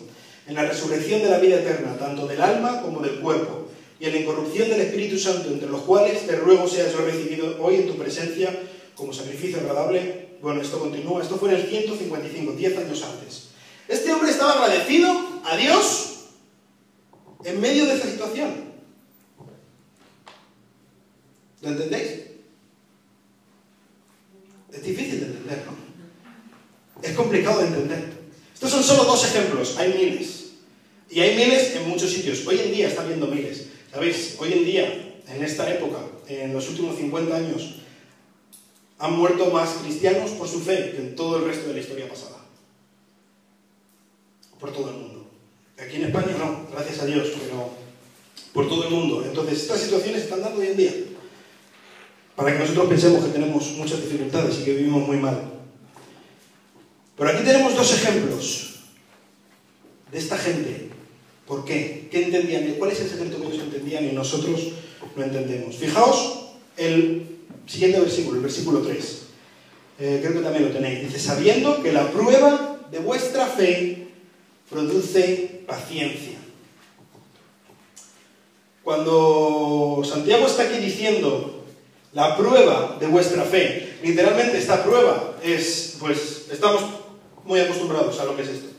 en 0.47 0.55
la 0.55 0.65
resurrección 0.65 1.21
de 1.21 1.29
la 1.29 1.37
vida 1.37 1.57
eterna, 1.57 1.95
tanto 1.97 2.27
del 2.27 2.41
alma 2.41 2.81
como 2.81 2.99
del 3.01 3.19
cuerpo, 3.19 3.64
y 3.99 4.05
en 4.05 4.13
la 4.13 4.19
incorrupción 4.19 4.69
del 4.69 4.81
Espíritu 4.81 5.17
Santo, 5.17 5.49
entre 5.49 5.69
los 5.69 5.81
cuales 5.81 6.25
te 6.27 6.35
ruego 6.35 6.67
seas 6.67 6.91
yo 6.91 6.99
recibido 6.99 7.57
hoy 7.61 7.75
en 7.75 7.87
tu 7.87 7.95
presencia 7.95 8.57
como 8.95 9.13
sacrificio 9.13 9.59
agradable. 9.59 10.37
Bueno, 10.41 10.61
esto 10.61 10.79
continúa, 10.79 11.21
esto 11.21 11.37
fue 11.37 11.49
en 11.49 11.55
el 11.55 11.67
155, 11.67 12.51
10 12.53 12.77
años 12.77 13.03
antes. 13.03 13.47
Este 13.87 14.11
hombre 14.11 14.31
estaba 14.31 14.53
agradecido 14.53 15.07
a 15.43 15.55
Dios 15.55 16.15
en 17.43 17.61
medio 17.61 17.85
de 17.85 17.95
esa 17.95 18.09
situación. 18.09 18.65
¿Lo 21.61 21.69
entendéis? 21.69 22.25
Es 24.73 24.83
difícil 24.83 25.19
de 25.21 25.25
entender, 25.27 25.63
¿no? 25.65 25.85
Es 27.01 27.15
complicado 27.15 27.59
de 27.59 27.67
entender. 27.67 28.13
Estos 28.53 28.71
son 28.71 28.83
solo 28.83 29.03
dos 29.03 29.25
ejemplos, 29.25 29.77
hay 29.77 29.93
miles. 29.93 30.45
Y 31.09 31.19
hay 31.19 31.35
miles 31.35 31.75
en 31.75 31.87
muchos 31.87 32.11
sitios. 32.11 32.45
Hoy 32.47 32.59
en 32.59 32.71
día 32.73 32.87
está 32.87 33.03
habiendo 33.03 33.27
miles. 33.27 33.64
¿Sabéis? 33.95 34.35
Hoy 34.39 34.51
en 34.51 34.65
día, 34.65 35.21
en 35.25 35.41
esta 35.41 35.73
época, 35.73 35.99
en 36.27 36.51
los 36.51 36.67
últimos 36.67 36.97
50 36.97 37.33
años, 37.33 37.75
han 38.99 39.13
muerto 39.13 39.45
más 39.51 39.69
cristianos 39.81 40.31
por 40.31 40.49
su 40.49 40.59
fe 40.59 40.91
que 40.91 40.97
en 40.97 41.15
todo 41.15 41.37
el 41.37 41.45
resto 41.45 41.69
de 41.69 41.75
la 41.75 41.79
historia 41.79 42.09
pasada 42.09 42.35
por 44.59 44.73
todo 44.73 44.89
el 44.89 44.97
mundo. 44.97 45.27
Aquí 45.79 45.95
en 45.95 46.05
España 46.07 46.35
no, 46.37 46.67
gracias 46.73 46.99
a 46.99 47.05
Dios, 47.05 47.29
pero 47.39 47.69
por 48.51 48.67
todo 48.67 48.83
el 48.83 48.89
mundo. 48.89 49.23
Entonces, 49.23 49.61
estas 49.61 49.79
situaciones 49.79 50.23
están 50.23 50.41
dando 50.41 50.59
hoy 50.59 50.67
en 50.67 50.77
día. 50.77 50.93
Para 52.35 52.51
que 52.51 52.59
nosotros 52.59 52.87
pensemos 52.89 53.23
que 53.23 53.31
tenemos 53.31 53.71
muchas 53.77 54.01
dificultades 54.01 54.59
y 54.59 54.65
que 54.65 54.73
vivimos 54.73 55.07
muy 55.07 55.17
mal. 55.17 55.39
Pero 57.15 57.29
aquí 57.29 57.45
tenemos 57.45 57.73
dos 57.75 57.93
ejemplos 57.93 58.75
de 60.11 60.17
esta 60.17 60.37
gente. 60.37 60.94
¿Por 61.47 61.63
qué? 61.63 62.07
¿Qué 62.09 62.23
entendían? 62.23 62.75
¿Cuál 62.79 62.91
es 62.91 63.01
el 63.01 63.09
secreto 63.09 63.39
que 63.39 63.47
ellos 63.47 63.63
entendían 63.63 64.05
y 64.05 64.13
nosotros 64.13 64.73
no 65.15 65.23
entendemos? 65.23 65.75
Fijaos 65.75 66.45
el 66.75 67.27
siguiente 67.67 67.99
versículo, 67.99 68.37
el 68.37 68.43
versículo 68.43 68.79
3. 68.81 69.21
Eh, 69.99 70.19
creo 70.21 70.33
que 70.33 70.41
también 70.41 70.65
lo 70.65 70.71
tenéis. 70.71 71.01
Dice, 71.01 71.19
sabiendo 71.19 71.81
que 71.83 71.91
la 71.91 72.11
prueba 72.11 72.79
de 72.91 72.99
vuestra 72.99 73.45
fe 73.45 74.07
produce 74.69 75.61
paciencia. 75.67 76.37
Cuando 78.83 80.01
Santiago 80.03 80.45
está 80.45 80.63
aquí 80.63 80.77
diciendo 80.77 81.63
la 82.13 82.37
prueba 82.37 82.97
de 82.99 83.07
vuestra 83.07 83.43
fe, 83.43 83.97
literalmente 84.03 84.57
esta 84.57 84.83
prueba 84.83 85.37
es, 85.43 85.97
pues 85.99 86.45
estamos 86.51 86.83
muy 87.43 87.59
acostumbrados 87.59 88.19
a 88.19 88.25
lo 88.25 88.35
que 88.35 88.43
es 88.43 88.49
esto. 88.49 88.69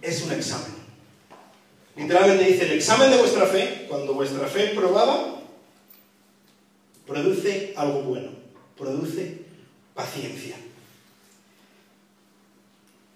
Es 0.00 0.22
un 0.22 0.32
examen. 0.32 0.81
Literalmente 1.96 2.44
dice 2.44 2.64
el 2.64 2.72
examen 2.72 3.10
de 3.10 3.18
vuestra 3.18 3.46
fe, 3.46 3.86
cuando 3.88 4.14
vuestra 4.14 4.46
fe 4.46 4.68
probada, 4.68 5.42
produce 7.06 7.74
algo 7.76 8.02
bueno, 8.02 8.30
produce 8.76 9.42
paciencia. 9.94 10.56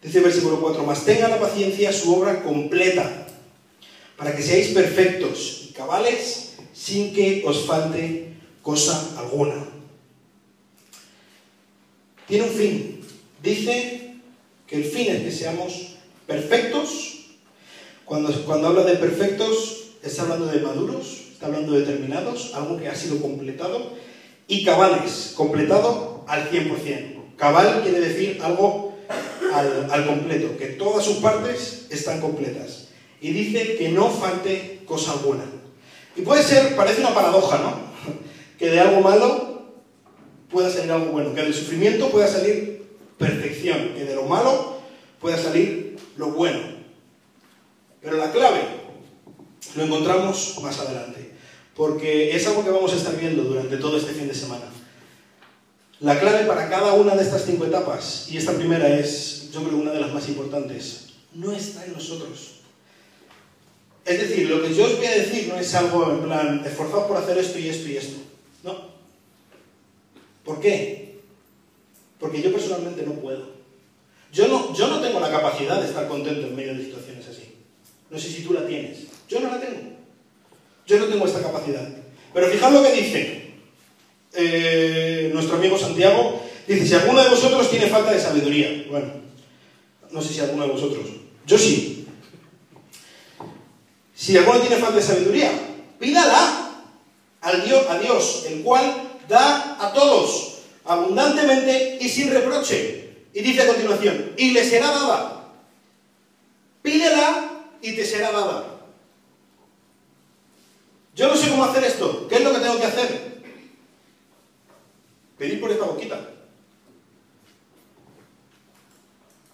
Dice 0.02 0.18
el 0.18 0.24
versículo 0.24 0.60
4, 0.60 0.84
más 0.84 1.04
tenga 1.04 1.28
la 1.28 1.40
paciencia 1.40 1.92
su 1.92 2.14
obra 2.14 2.42
completa, 2.42 3.26
para 4.16 4.34
que 4.34 4.42
seáis 4.42 4.68
perfectos 4.68 5.68
y 5.68 5.72
cabales 5.72 6.56
sin 6.72 7.14
que 7.14 7.42
os 7.46 7.66
falte 7.66 8.34
cosa 8.62 9.14
alguna. 9.18 9.66
Tiene 12.26 12.44
un 12.44 12.50
fin. 12.50 13.00
Dice 13.42 14.14
que 14.66 14.76
el 14.76 14.84
fin 14.84 15.08
es 15.12 15.22
que 15.22 15.32
seamos 15.32 15.96
perfectos. 16.26 17.15
Cuando, 18.06 18.32
cuando 18.44 18.68
habla 18.68 18.84
de 18.84 18.94
perfectos, 18.96 19.88
está 20.02 20.22
hablando 20.22 20.46
de 20.46 20.60
maduros, 20.60 21.24
está 21.32 21.46
hablando 21.46 21.72
de 21.72 21.82
terminados, 21.82 22.54
algo 22.54 22.78
que 22.78 22.88
ha 22.88 22.94
sido 22.94 23.20
completado, 23.20 23.90
y 24.46 24.64
cabales, 24.64 25.32
completado 25.36 26.24
al 26.28 26.48
100%. 26.48 27.34
Cabal 27.36 27.82
quiere 27.82 28.00
decir 28.00 28.40
algo 28.42 28.94
al, 29.52 30.06
completo, 30.06 30.56
que 30.56 30.66
todas 30.66 31.04
sus 31.04 31.16
partes 31.16 31.86
están 31.90 32.20
completas. 32.20 32.88
Y 33.20 33.32
dice 33.32 33.76
que 33.76 33.88
no 33.88 34.08
falte 34.08 34.82
cosa 34.86 35.12
alguna. 35.12 35.44
Y 36.14 36.22
puede 36.22 36.42
ser, 36.42 36.76
parece 36.76 37.00
una 37.00 37.14
paradoja, 37.14 37.58
¿no? 37.58 37.86
Que 38.58 38.70
de 38.70 38.80
algo 38.80 39.00
malo 39.00 39.72
pueda 40.50 40.70
salir 40.70 40.90
algo 40.92 41.12
bueno, 41.12 41.34
que 41.34 41.42
del 41.42 41.52
sufrimiento 41.52 42.08
pueda 42.08 42.26
salir 42.26 42.86
perfección, 43.18 43.92
que 43.94 44.04
de 44.04 44.14
lo 44.14 44.22
malo 44.22 44.78
pueda 45.20 45.36
salir 45.36 45.96
lo 46.16 46.30
bueno. 46.30 46.75
Pero 48.02 48.16
la 48.16 48.30
clave 48.32 48.62
lo 49.74 49.82
encontramos 49.84 50.58
más 50.62 50.78
adelante. 50.78 51.26
porque 51.76 52.34
es 52.34 52.46
algo 52.46 52.64
que 52.64 52.70
vamos 52.70 52.92
a 52.94 52.96
estar 52.96 53.14
viendo 53.16 53.44
durante 53.44 53.76
todo 53.76 53.98
este 53.98 54.12
fin 54.12 54.26
de 54.26 54.34
semana. 54.34 54.64
La 56.00 56.18
clave 56.18 56.46
para 56.46 56.68
cada 56.68 56.94
una 56.94 57.14
de 57.14 57.22
estas 57.22 57.44
cinco 57.44 57.66
etapas, 57.66 58.28
y 58.30 58.38
esta 58.38 58.52
primera 58.52 58.88
es, 58.98 59.50
yo 59.52 59.62
creo, 59.62 59.78
una 59.78 59.92
de 59.92 60.00
las 60.00 60.12
más 60.12 60.26
importantes, 60.28 61.08
no 61.34 61.52
está 61.52 61.84
en 61.84 61.92
nosotros. 61.92 62.60
Es 64.04 64.20
decir, 64.20 64.48
lo 64.48 64.62
que 64.62 64.74
yo 64.74 64.84
os 64.84 64.96
voy 64.96 65.06
a 65.06 65.18
decir 65.18 65.48
no 65.48 65.58
es 65.58 65.74
algo 65.74 66.10
en 66.10 66.22
plan, 66.22 66.62
esforzados 66.64 67.06
por 67.06 67.16
hacer 67.18 67.36
esto 67.38 67.58
y 67.58 67.68
esto 67.68 67.88
y 67.88 67.96
esto. 67.96 68.16
No. 68.62 68.96
¿Por 70.44 70.60
qué? 70.60 71.18
Porque 72.18 72.40
yo 72.40 72.52
personalmente 72.52 73.02
no 73.02 73.12
puedo. 73.12 73.56
Yo 74.32 74.48
no, 74.48 74.74
yo 74.74 74.86
no 74.88 75.00
tengo 75.00 75.20
la 75.20 75.30
capacidad 75.30 75.80
de 75.80 75.88
estar 75.88 76.08
contento 76.08 76.46
en 76.46 76.56
medio 76.56 76.74
de 76.74 76.84
situaciones 76.84 77.26
así. 77.26 77.45
No 78.10 78.18
sé 78.18 78.28
si 78.28 78.42
tú 78.42 78.52
la 78.52 78.66
tienes. 78.66 78.98
Yo 79.28 79.40
no 79.40 79.50
la 79.50 79.60
tengo. 79.60 79.80
Yo 80.86 80.98
no 80.98 81.06
tengo 81.06 81.26
esta 81.26 81.42
capacidad. 81.42 81.88
Pero 82.32 82.48
fijad 82.48 82.72
lo 82.72 82.82
que 82.82 82.92
dice 82.92 83.50
eh, 84.34 85.30
nuestro 85.32 85.56
amigo 85.56 85.78
Santiago. 85.78 86.42
Dice, 86.66 86.86
si 86.86 86.94
alguno 86.94 87.22
de 87.22 87.30
vosotros 87.30 87.70
tiene 87.70 87.86
falta 87.86 88.12
de 88.12 88.20
sabiduría. 88.20 88.86
Bueno, 88.90 89.08
no 90.10 90.22
sé 90.22 90.32
si 90.32 90.40
alguno 90.40 90.64
de 90.64 90.72
vosotros. 90.72 91.06
Yo 91.46 91.58
sí. 91.58 92.06
Si 94.14 94.36
alguno 94.36 94.60
tiene 94.60 94.76
falta 94.76 94.96
de 94.96 95.02
sabiduría, 95.02 95.52
pídala 95.98 96.84
al 97.40 97.64
Dios, 97.64 97.86
a 97.88 97.98
Dios, 97.98 98.44
el 98.48 98.62
cual 98.62 99.18
da 99.28 99.76
a 99.80 99.92
todos 99.92 100.56
abundantemente 100.84 101.98
y 102.00 102.08
sin 102.08 102.30
reproche. 102.30 103.26
Y 103.32 103.42
dice 103.42 103.62
a 103.62 103.66
continuación, 103.66 104.32
y 104.36 104.52
le 104.52 104.64
será 104.64 104.86
dada. 104.86 105.52
Pídela 106.82 107.55
y 107.86 107.94
te 107.94 108.04
será 108.04 108.32
dada. 108.32 108.66
Yo 111.14 111.28
no 111.28 111.36
sé 111.36 111.48
cómo 111.48 111.64
hacer 111.64 111.84
esto. 111.84 112.26
¿Qué 112.28 112.36
es 112.36 112.44
lo 112.44 112.52
que 112.52 112.58
tengo 112.58 112.78
que 112.78 112.84
hacer? 112.84 113.42
Pedir 115.38 115.60
por 115.60 115.70
esta 115.70 115.84
boquita. 115.84 116.30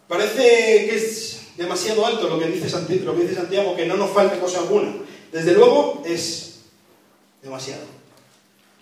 Parece 0.08 0.42
que 0.42 0.96
es 0.96 1.42
demasiado 1.56 2.06
alto 2.06 2.28
lo 2.28 2.38
que 2.38 2.46
dice 2.46 2.68
Santiago, 2.68 3.76
que, 3.76 3.84
no 3.86 3.96
nos 3.96 4.10
falte 4.10 4.38
cosa 4.38 4.60
alguna. 4.60 4.94
Desde 5.30 5.52
luego 5.52 6.02
es 6.06 6.60
demasiado. 7.42 7.84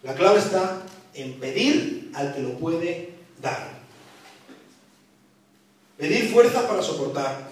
La 0.04 0.14
clave 0.14 0.38
está 0.38 0.82
en 1.14 1.40
pedir 1.40 2.12
al 2.14 2.34
que 2.34 2.40
lo 2.40 2.50
puede 2.56 3.14
dar. 3.42 3.80
Pedir 5.98 6.32
fuerza 6.32 6.68
para 6.68 6.82
soportar. 6.82 7.49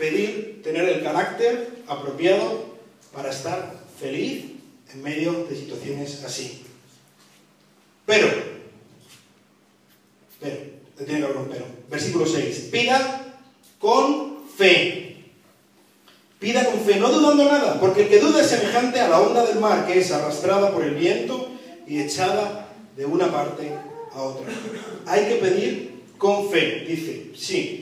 Pedir 0.00 0.62
tener 0.64 0.88
el 0.88 1.02
carácter 1.02 1.68
apropiado 1.86 2.64
para 3.12 3.28
estar 3.28 3.74
feliz 4.00 4.46
en 4.94 5.02
medio 5.02 5.44
de 5.44 5.54
situaciones 5.54 6.24
así. 6.24 6.62
Pero, 8.06 8.26
pero, 10.40 10.56
tiene 11.04 11.20
que 11.20 11.26
haber 11.26 11.36
pero. 11.50 11.66
Versículo 11.90 12.24
6. 12.24 12.68
Pida 12.72 13.36
con 13.78 14.48
fe. 14.56 15.26
Pida 16.38 16.64
con 16.64 16.80
fe, 16.80 16.96
no 16.96 17.10
dudando 17.12 17.44
nada, 17.44 17.78
porque 17.78 18.04
el 18.04 18.08
que 18.08 18.20
duda 18.20 18.40
es 18.40 18.46
semejante 18.46 19.00
a 19.00 19.08
la 19.10 19.20
onda 19.20 19.44
del 19.44 19.60
mar 19.60 19.86
que 19.86 19.98
es 19.98 20.10
arrastrada 20.12 20.72
por 20.72 20.82
el 20.82 20.94
viento 20.94 21.50
y 21.86 22.00
echada 22.00 22.68
de 22.96 23.04
una 23.04 23.30
parte 23.30 23.70
a 24.14 24.22
otra. 24.22 24.46
Hay 25.04 25.26
que 25.26 25.34
pedir 25.34 26.00
con 26.16 26.50
fe, 26.50 26.86
dice, 26.88 27.32
sí. 27.36 27.79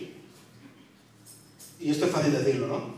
Y 1.80 1.90
esto 1.90 2.06
es 2.06 2.10
fácil 2.10 2.32
decirlo, 2.32 2.66
¿no? 2.66 2.94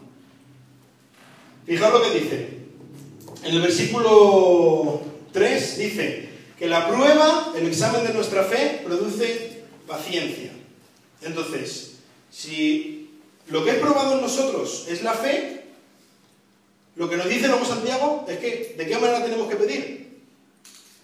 Fijaos 1.67 1.93
lo 1.93 2.03
que 2.03 2.19
dice. 2.19 2.49
En 3.43 3.55
el 3.55 3.63
versículo 3.63 5.01
3 5.33 5.79
dice 5.79 6.29
que 6.59 6.67
la 6.67 6.89
prueba, 6.89 7.53
el 7.57 7.67
examen 7.67 8.07
de 8.07 8.13
nuestra 8.13 8.45
fe, 8.45 8.83
produce 8.85 9.63
paciencia. 9.87 10.53
Entonces, 11.23 11.93
si 12.31 13.11
lo 13.49 13.65
que 13.65 13.71
es 13.71 13.77
probado 13.77 14.15
en 14.15 14.23
nosotros 14.23 14.87
es 14.89 15.03
la 15.03 15.15
fe, 15.15 15.65
lo 16.97 17.09
que 17.09 17.17
nos 17.17 17.29
dice 17.29 17.49
luego 17.49 17.65
Santiago 17.65 18.25
es 18.29 18.39
que, 18.39 18.75
¿de 18.77 18.87
qué 18.87 18.99
manera 18.99 19.25
tenemos 19.25 19.49
que 19.49 19.57
pedir? 19.57 20.21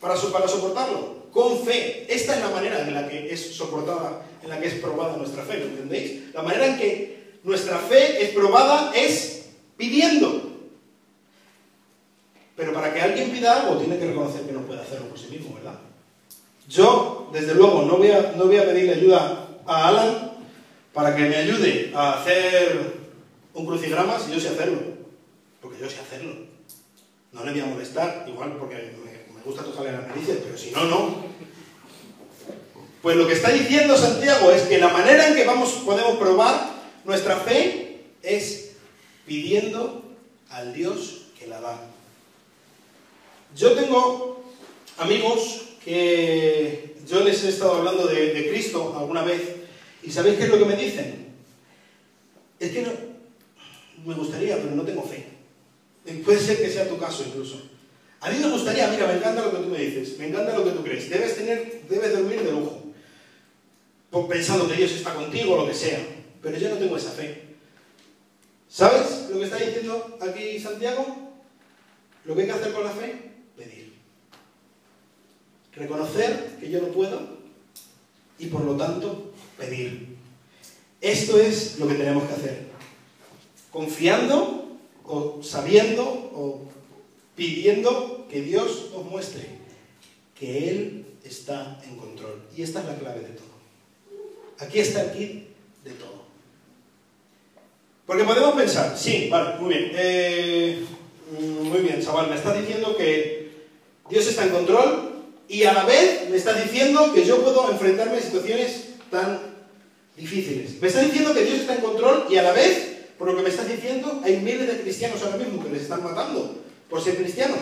Para, 0.00 0.14
para 0.14 0.48
soportarlo 0.48 1.26
con 1.32 1.64
fe. 1.64 2.06
Esta 2.08 2.34
es 2.34 2.40
la 2.40 2.50
manera 2.50 2.80
en 2.80 2.94
la 2.94 3.08
que 3.08 3.32
es 3.32 3.54
soportada, 3.54 4.26
en 4.42 4.50
la 4.50 4.60
que 4.60 4.68
es 4.68 4.74
probada 4.74 5.16
nuestra 5.16 5.42
fe, 5.42 5.58
¿lo 5.58 5.66
entendéis? 5.66 6.34
La 6.34 6.42
manera 6.42 6.66
en 6.66 6.78
que 6.78 7.15
nuestra 7.46 7.78
fe 7.78 8.24
es 8.24 8.30
probada 8.30 8.92
es 8.94 9.46
pidiendo. 9.76 10.42
Pero 12.56 12.72
para 12.72 12.92
que 12.92 13.00
alguien 13.00 13.30
pida 13.30 13.62
algo, 13.62 13.78
tiene 13.78 13.98
que 13.98 14.08
reconocer 14.08 14.42
que 14.42 14.52
no 14.52 14.62
puede 14.62 14.80
hacerlo 14.80 15.08
por 15.08 15.18
sí 15.18 15.28
mismo, 15.28 15.54
¿verdad? 15.54 15.78
Yo, 16.68 17.30
desde 17.32 17.54
luego, 17.54 17.82
no 17.82 17.98
voy 17.98 18.10
a, 18.10 18.32
no 18.36 18.46
voy 18.46 18.56
a 18.56 18.64
pedirle 18.64 18.94
ayuda 18.94 19.48
a 19.64 19.88
Alan 19.88 20.32
para 20.92 21.14
que 21.14 21.22
me 21.22 21.36
ayude 21.36 21.92
a 21.94 22.14
hacer 22.14 22.94
un 23.54 23.64
crucigrama 23.64 24.18
si 24.18 24.32
yo 24.32 24.40
sé 24.40 24.48
hacerlo. 24.48 24.80
Porque 25.60 25.78
yo 25.78 25.88
sé 25.88 26.00
hacerlo. 26.00 26.34
No 27.30 27.44
le 27.44 27.52
voy 27.52 27.60
a 27.60 27.66
molestar, 27.66 28.24
igual 28.26 28.56
porque 28.58 28.92
gusta 29.46 29.62
tocarle 29.62 29.92
las 29.92 30.08
narices, 30.08 30.38
pero 30.42 30.58
si 30.58 30.72
no, 30.72 30.84
no. 30.86 31.24
Pues 33.00 33.16
lo 33.16 33.28
que 33.28 33.34
está 33.34 33.50
diciendo 33.50 33.96
Santiago 33.96 34.50
es 34.50 34.62
que 34.62 34.78
la 34.78 34.88
manera 34.88 35.28
en 35.28 35.36
que 35.36 35.44
vamos, 35.44 35.70
podemos 35.84 36.16
probar 36.16 36.75
nuestra 37.06 37.36
fe 37.36 38.00
es 38.22 38.72
pidiendo 39.26 40.02
al 40.50 40.74
Dios 40.74 41.28
que 41.38 41.46
la 41.46 41.60
da. 41.60 41.80
Yo 43.56 43.72
tengo 43.72 44.44
amigos 44.98 45.62
que 45.84 46.96
yo 47.06 47.20
les 47.20 47.44
he 47.44 47.50
estado 47.50 47.76
hablando 47.76 48.08
de, 48.08 48.48
Cristo 48.50 48.96
alguna 48.98 49.22
vez 49.22 49.40
y 50.02 50.10
¿sabéis 50.10 50.36
qué 50.36 50.44
es 50.44 50.50
lo 50.50 50.58
que 50.58 50.64
me 50.64 50.76
dicen? 50.76 51.26
Es 52.58 52.72
que 52.72 52.82
no, 52.82 52.90
me 54.04 54.14
gustaría, 54.14 54.56
pero 54.56 54.74
no 54.74 54.82
tengo 54.82 55.02
fe. 55.02 55.26
Puede 56.24 56.40
ser 56.40 56.58
que 56.58 56.70
sea 56.70 56.88
tu 56.88 56.98
caso 56.98 57.24
incluso. 57.26 57.62
A 58.20 58.30
mí 58.30 58.38
me 58.40 58.50
gustaría, 58.50 58.88
mira, 58.88 59.06
me 59.06 59.18
encanta 59.18 59.42
lo 59.42 59.52
que 59.52 59.58
tú 59.58 59.68
me 59.68 59.78
dices, 59.78 60.18
me 60.18 60.28
encanta 60.28 60.56
lo 60.56 60.64
que 60.64 60.70
tú 60.70 60.82
crees. 60.82 61.08
Debes 61.08 61.36
tener, 61.36 61.82
debes 61.88 62.12
dormir 62.12 62.42
de 62.42 62.50
lujo, 62.50 62.82
pensando 64.28 64.66
que 64.66 64.74
Dios 64.74 64.90
está 64.92 65.14
contigo 65.14 65.54
o 65.54 65.60
lo 65.62 65.68
que 65.68 65.74
sea. 65.74 66.15
Pero 66.46 66.58
yo 66.58 66.68
no 66.68 66.76
tengo 66.76 66.96
esa 66.96 67.10
fe. 67.10 67.42
¿Sabes 68.68 69.28
lo 69.30 69.40
que 69.40 69.46
está 69.46 69.56
diciendo 69.56 70.16
aquí 70.20 70.60
Santiago? 70.60 71.04
Lo 72.24 72.36
que 72.36 72.42
hay 72.42 72.46
que 72.46 72.52
hacer 72.52 72.72
con 72.72 72.84
la 72.84 72.92
fe, 72.92 73.32
pedir. 73.56 73.94
Reconocer 75.74 76.56
que 76.60 76.70
yo 76.70 76.82
no 76.82 76.88
puedo 76.92 77.20
y 78.38 78.46
por 78.46 78.64
lo 78.64 78.76
tanto 78.76 79.32
pedir. 79.58 80.18
Esto 81.00 81.36
es 81.36 81.80
lo 81.80 81.88
que 81.88 81.94
tenemos 81.94 82.28
que 82.28 82.34
hacer. 82.34 82.66
Confiando 83.72 84.78
o 85.02 85.42
sabiendo 85.42 86.04
o 86.04 86.60
pidiendo 87.34 88.28
que 88.30 88.42
Dios 88.42 88.92
os 88.94 89.04
muestre 89.04 89.48
que 90.38 90.70
Él 90.70 91.06
está 91.24 91.82
en 91.84 91.96
control. 91.96 92.40
Y 92.56 92.62
esta 92.62 92.82
es 92.82 92.86
la 92.86 92.98
clave 92.98 93.22
de 93.22 93.30
todo. 93.30 93.56
Aquí 94.60 94.78
está 94.78 95.02
el 95.02 95.10
kit 95.10 95.48
de 95.82 95.90
todo. 95.90 96.15
Porque 98.06 98.22
podemos 98.22 98.54
pensar, 98.54 98.96
sí, 98.96 99.28
vale, 99.30 99.58
muy 99.58 99.74
bien. 99.74 99.90
Eh, 99.94 100.84
mm, 101.32 101.68
muy 101.68 101.80
bien, 101.80 102.00
chaval, 102.00 102.30
me 102.30 102.36
estás 102.36 102.56
diciendo 102.56 102.96
que 102.96 103.50
Dios 104.08 104.26
está 104.28 104.44
en 104.44 104.50
control 104.50 105.24
y 105.48 105.64
a 105.64 105.72
la 105.72 105.84
vez 105.84 106.30
me 106.30 106.36
estás 106.36 106.62
diciendo 106.62 107.12
que 107.12 107.24
yo 107.24 107.42
puedo 107.42 107.68
enfrentarme 107.68 108.18
a 108.18 108.22
situaciones 108.22 108.90
tan 109.10 109.40
difíciles. 110.16 110.80
Me 110.80 110.86
estás 110.86 111.06
diciendo 111.06 111.34
que 111.34 111.44
Dios 111.44 111.60
está 111.60 111.74
en 111.74 111.80
control 111.80 112.26
y 112.30 112.36
a 112.36 112.42
la 112.42 112.52
vez, 112.52 113.06
por 113.18 113.26
lo 113.26 113.36
que 113.36 113.42
me 113.42 113.48
estás 113.48 113.68
diciendo, 113.68 114.20
hay 114.24 114.36
miles 114.36 114.68
de 114.68 114.80
cristianos 114.82 115.20
ahora 115.22 115.38
mismo 115.38 115.62
que 115.62 115.70
les 115.70 115.82
están 115.82 116.04
matando 116.04 116.54
por 116.88 117.02
ser 117.02 117.16
cristianos. 117.16 117.58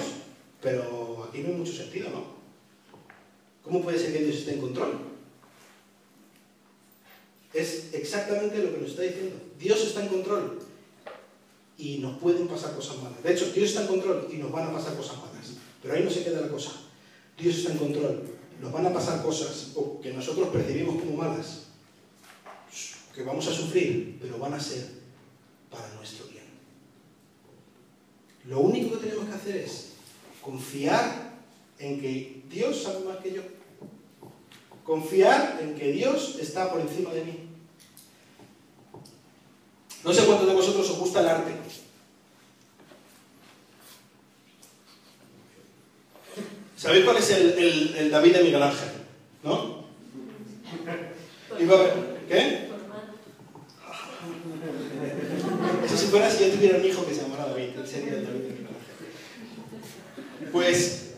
Pero 0.60 1.26
aquí 1.28 1.40
no 1.40 1.48
hay 1.48 1.54
mucho 1.54 1.72
sentido, 1.72 2.10
¿no? 2.10 2.34
¿Cómo 3.62 3.82
puede 3.82 3.98
ser 3.98 4.12
que 4.12 4.24
Dios 4.24 4.36
esté 4.36 4.52
en 4.52 4.60
control? 4.60 5.13
Es 7.54 7.94
exactamente 7.94 8.58
lo 8.58 8.72
que 8.72 8.80
nos 8.80 8.90
está 8.90 9.02
diciendo. 9.02 9.36
Dios 9.58 9.80
está 9.82 10.02
en 10.02 10.08
control 10.08 10.58
y 11.78 11.98
nos 11.98 12.18
pueden 12.18 12.48
pasar 12.48 12.74
cosas 12.74 12.96
malas. 12.98 13.22
De 13.22 13.32
hecho, 13.32 13.50
Dios 13.52 13.70
está 13.70 13.82
en 13.82 13.86
control 13.86 14.28
y 14.30 14.36
nos 14.38 14.50
van 14.50 14.68
a 14.68 14.72
pasar 14.72 14.96
cosas 14.96 15.18
malas. 15.18 15.52
Pero 15.80 15.94
ahí 15.94 16.02
no 16.02 16.10
se 16.10 16.24
queda 16.24 16.40
la 16.40 16.48
cosa. 16.48 16.72
Dios 17.38 17.56
está 17.58 17.72
en 17.72 17.78
control. 17.78 18.22
Nos 18.60 18.72
van 18.72 18.86
a 18.86 18.92
pasar 18.92 19.22
cosas 19.22 19.72
que 20.02 20.12
nosotros 20.12 20.48
percibimos 20.48 21.02
como 21.02 21.16
malas, 21.16 21.66
que 23.14 23.22
vamos 23.22 23.46
a 23.46 23.52
sufrir, 23.52 24.18
pero 24.20 24.38
van 24.38 24.54
a 24.54 24.60
ser 24.60 24.88
para 25.70 25.88
nuestro 25.94 26.26
bien. 26.26 26.44
Lo 28.46 28.60
único 28.60 28.92
que 28.92 29.06
tenemos 29.06 29.26
que 29.26 29.34
hacer 29.34 29.56
es 29.56 29.90
confiar 30.40 31.34
en 31.78 32.00
que 32.00 32.42
Dios 32.48 32.82
sabe 32.82 33.04
más 33.04 33.18
que 33.18 33.32
yo. 33.32 33.42
Confiar 34.84 35.58
en 35.62 35.74
que 35.74 35.92
Dios 35.92 36.36
está 36.40 36.70
por 36.70 36.80
encima 36.80 37.12
de 37.12 37.24
mí. 37.24 37.43
No 40.04 40.12
sé 40.12 40.24
cuántos 40.26 40.46
de 40.46 40.54
vosotros 40.54 40.90
os 40.90 40.98
gusta 40.98 41.20
el 41.20 41.28
arte. 41.28 41.52
¿Sabéis 46.76 47.04
cuál 47.04 47.16
es 47.16 47.30
el, 47.30 47.94
el, 47.96 48.10
David 48.10 48.36
de 48.36 48.42
Miguel 48.42 48.62
Ángel? 48.62 48.88
¿No? 49.42 49.86
Iba 51.58 51.74
a 51.76 51.82
ver, 51.82 51.92
¿Qué? 52.28 52.68
Eso 55.84 55.96
si 55.96 56.06
fuera 56.06 56.30
si 56.30 56.44
yo 56.44 56.50
tuviera 56.50 56.78
un 56.78 56.84
hijo 56.84 57.06
que 57.06 57.14
se 57.14 57.22
llamara 57.22 57.46
David, 57.46 57.70
él 57.78 57.86
sería 57.86 58.14
el 58.14 58.24
David 58.26 58.40
de 58.40 58.48
Miguel 58.50 58.66
Ángel. 58.66 60.50
Pues 60.52 61.14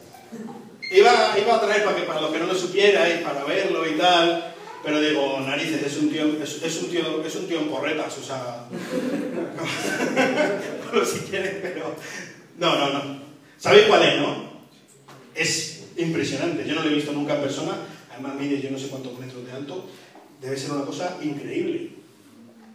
iba, 0.93 1.37
iba 1.37 1.57
a 1.57 1.61
traer 1.61 1.85
para 1.85 1.97
que 1.97 2.03
para 2.03 2.21
los 2.21 2.31
que 2.31 2.39
no 2.39 2.47
lo 2.47 2.55
supierais, 2.55 3.23
para 3.23 3.43
verlo 3.43 3.89
y 3.89 3.99
tal, 3.99 4.55
pero 4.83 5.01
digo, 5.01 5.41
narices, 5.41 5.83
es 5.83 5.97
un 5.99 6.11
tío, 6.11 6.25
es, 6.43 6.83
un 6.83 6.91
tío, 6.91 7.25
es 7.25 7.37
un 7.37 7.47
tío 7.47 7.61
en 7.61 7.69
porretas, 7.69 8.19
o 8.19 8.23
sea. 8.23 8.67
no 10.93 11.05
si 11.05 11.19
quieren, 11.21 11.61
pero. 11.63 11.95
No, 12.59 12.79
no, 12.79 12.93
no. 12.93 13.21
¿Sabéis 13.59 13.87
cuál 13.87 14.03
es, 14.03 14.21
no? 14.21 14.57
Es 15.35 15.85
impresionante. 15.97 16.67
Yo 16.67 16.75
no 16.75 16.83
lo 16.83 16.91
he 16.91 16.95
visto 16.95 17.13
nunca 17.13 17.35
en 17.35 17.43
persona. 17.43 17.73
Además, 18.13 18.35
mide 18.39 18.61
yo 18.61 18.71
no 18.71 18.79
sé 18.79 18.89
cuántos 18.89 19.19
metros 19.19 19.45
de 19.45 19.53
alto. 19.53 19.85
Debe 20.41 20.57
ser 20.57 20.73
una 20.73 20.85
cosa 20.85 21.17
increíble. 21.23 21.91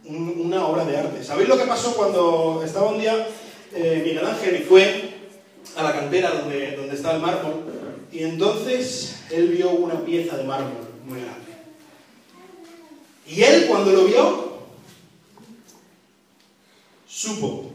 una 0.04 0.66
obra 0.66 0.84
de 0.84 0.96
arte. 0.96 1.24
¿Sabéis 1.24 1.48
lo 1.48 1.56
que 1.56 1.64
pasó 1.64 1.94
cuando 1.94 2.62
estaba 2.64 2.90
un 2.90 3.00
día 3.00 3.26
eh, 3.74 4.02
Miguel 4.04 4.26
Ángel 4.26 4.56
y 4.56 4.64
fue 4.64 5.10
a 5.76 5.82
la 5.82 5.92
cantera 5.92 6.30
donde, 6.30 6.76
donde 6.76 6.94
está 6.94 7.14
el 7.14 7.20
mármol? 7.20 7.62
Y 8.12 8.24
entonces 8.24 9.22
él 9.30 9.48
vio 9.48 9.70
una 9.70 10.04
pieza 10.04 10.36
de 10.36 10.44
mármol 10.44 10.86
muy 11.06 11.20
grande. 11.20 11.51
Y 13.26 13.42
él 13.42 13.66
cuando 13.68 13.92
lo 13.92 14.04
vio, 14.04 14.52
supo 17.06 17.70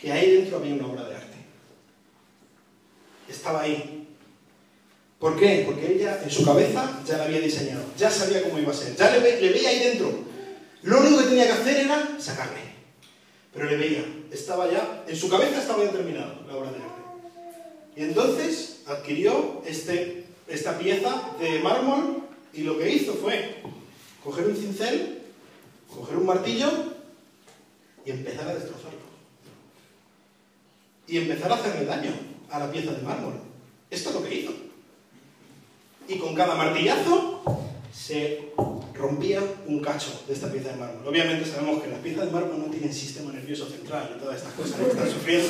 que 0.00 0.12
ahí 0.12 0.36
dentro 0.36 0.58
había 0.58 0.74
una 0.74 0.86
obra 0.86 1.08
de 1.08 1.16
arte. 1.16 1.36
Estaba 3.28 3.62
ahí. 3.62 4.06
¿Por 5.18 5.38
qué? 5.38 5.64
Porque 5.66 5.94
ella 5.94 6.20
en 6.22 6.30
su 6.30 6.44
cabeza 6.44 7.02
ya 7.04 7.18
la 7.18 7.24
había 7.24 7.40
diseñado, 7.40 7.82
ya 7.96 8.10
sabía 8.10 8.42
cómo 8.42 8.58
iba 8.58 8.70
a 8.70 8.76
ser, 8.76 8.94
ya 8.94 9.10
le, 9.10 9.18
veía 9.18 9.68
ahí 9.68 9.78
dentro. 9.80 10.12
Lo 10.82 11.00
único 11.00 11.18
que 11.18 11.28
tenía 11.28 11.46
que 11.46 11.52
hacer 11.52 11.76
era 11.78 12.16
sacarle. 12.20 12.68
Pero 13.52 13.68
le 13.68 13.76
veía, 13.76 14.04
estaba 14.30 14.70
ya, 14.70 15.04
en 15.08 15.16
su 15.16 15.28
cabeza 15.28 15.60
estaba 15.60 15.82
ya 15.82 15.90
terminado 15.90 16.34
la 16.46 16.56
obra 16.56 16.70
de 16.70 16.76
arte. 16.76 17.02
Y 17.96 18.02
entonces 18.02 18.82
adquirió 18.86 19.62
este, 19.66 20.26
esta 20.46 20.78
pieza 20.78 21.30
de 21.40 21.58
mármol 21.60 22.22
y 22.52 22.62
lo 22.62 22.78
que 22.78 22.90
hizo 22.90 23.14
fue 23.14 23.56
coger 24.28 24.44
un 24.46 24.56
cincel, 24.56 25.22
coger 25.88 26.18
un 26.18 26.26
martillo 26.26 26.68
y 28.04 28.10
empezar 28.10 28.46
a 28.46 28.54
destrozarlo. 28.54 29.08
Y 31.06 31.16
empezar 31.16 31.50
a 31.50 31.54
hacerle 31.54 31.86
daño 31.86 32.12
a 32.50 32.58
la 32.58 32.70
pieza 32.70 32.92
de 32.92 33.00
mármol. 33.00 33.40
Esto 33.88 34.10
es 34.10 34.14
lo 34.16 34.22
que 34.22 34.34
hizo. 34.34 34.52
Y 36.08 36.18
con 36.18 36.34
cada 36.34 36.56
martillazo 36.56 37.40
se 37.90 38.52
rompía 38.92 39.40
un 39.66 39.80
cacho 39.80 40.22
de 40.26 40.34
esta 40.34 40.52
pieza 40.52 40.72
de 40.72 40.76
mármol. 40.76 41.08
Obviamente 41.08 41.50
sabemos 41.50 41.82
que 41.82 41.88
las 41.88 42.00
piezas 42.00 42.26
de 42.26 42.32
mármol 42.32 42.58
no 42.58 42.70
tienen 42.70 42.92
sistema 42.92 43.32
nervioso 43.32 43.66
central 43.66 44.14
y 44.14 44.20
todas 44.20 44.36
estas 44.36 44.52
cosas 44.52 44.78
que 44.78 44.88
están 44.88 45.10
sufriendo. 45.10 45.48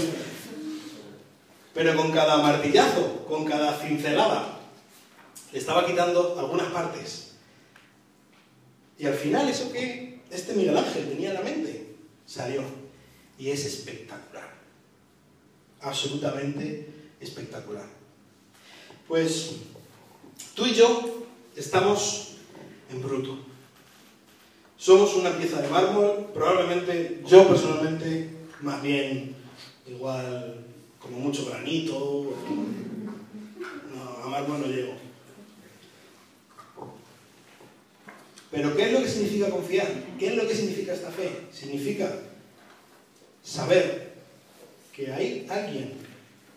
Pero 1.74 1.96
con 1.96 2.12
cada 2.12 2.38
martillazo, 2.38 3.24
con 3.26 3.44
cada 3.44 3.76
cincelada, 3.76 4.60
le 5.52 5.58
estaba 5.58 5.84
quitando 5.84 6.38
algunas 6.38 6.68
partes 6.68 7.27
y 8.98 9.06
al 9.06 9.14
final 9.14 9.48
eso 9.48 9.70
que 9.72 10.20
este 10.30 10.54
Miguel 10.54 10.76
Ángel 10.76 11.08
tenía 11.08 11.30
en 11.30 11.34
la 11.34 11.42
mente 11.42 11.94
salió. 12.26 12.62
Y 13.38 13.50
es 13.50 13.64
espectacular. 13.64 14.52
Absolutamente 15.80 16.88
espectacular. 17.20 17.87
Pues 19.06 19.52
tú 20.54 20.66
y 20.66 20.74
yo 20.74 21.26
estamos 21.54 22.34
en 22.90 23.00
bruto. 23.00 23.38
Somos 24.76 25.14
una 25.14 25.37
pieza 25.37 25.62
de 25.62 25.68
mármol, 25.68 26.30
probablemente 26.34 27.22
yo 27.26 27.48
personalmente, 27.48 28.30
más 28.61 28.82
bien 28.82 29.34
igual 29.87 30.64
como 31.00 31.18
mucho 31.18 31.46
granito. 31.46 32.34
No, 33.94 34.24
a 34.24 34.28
mármol 34.28 34.61
no 34.61 34.66
llego. 34.66 35.07
Pero 38.50 38.74
¿qué 38.74 38.87
es 38.87 38.92
lo 38.92 39.02
que 39.02 39.08
significa 39.08 39.50
confiar? 39.50 39.88
¿Qué 40.18 40.28
es 40.28 40.34
lo 40.34 40.48
que 40.48 40.54
significa 40.54 40.94
esta 40.94 41.11
fe? 41.11 41.30
Significa 41.52 42.11
saber 43.42 44.14
que 44.94 45.12
hay 45.12 45.46
alguien 45.50 45.92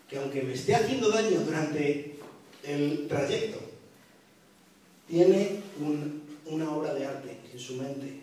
que 0.08 0.18
aunque 0.18 0.42
me 0.42 0.54
esté 0.54 0.74
haciendo 0.74 1.10
daño 1.10 1.40
durante 1.40 2.16
el 2.64 3.06
trayecto, 3.08 3.60
tiene 5.06 5.60
una 6.46 6.70
obra 6.70 6.94
de 6.94 7.06
arte 7.06 7.38
en 7.52 7.58
su 7.58 7.76
mente. 7.76 8.20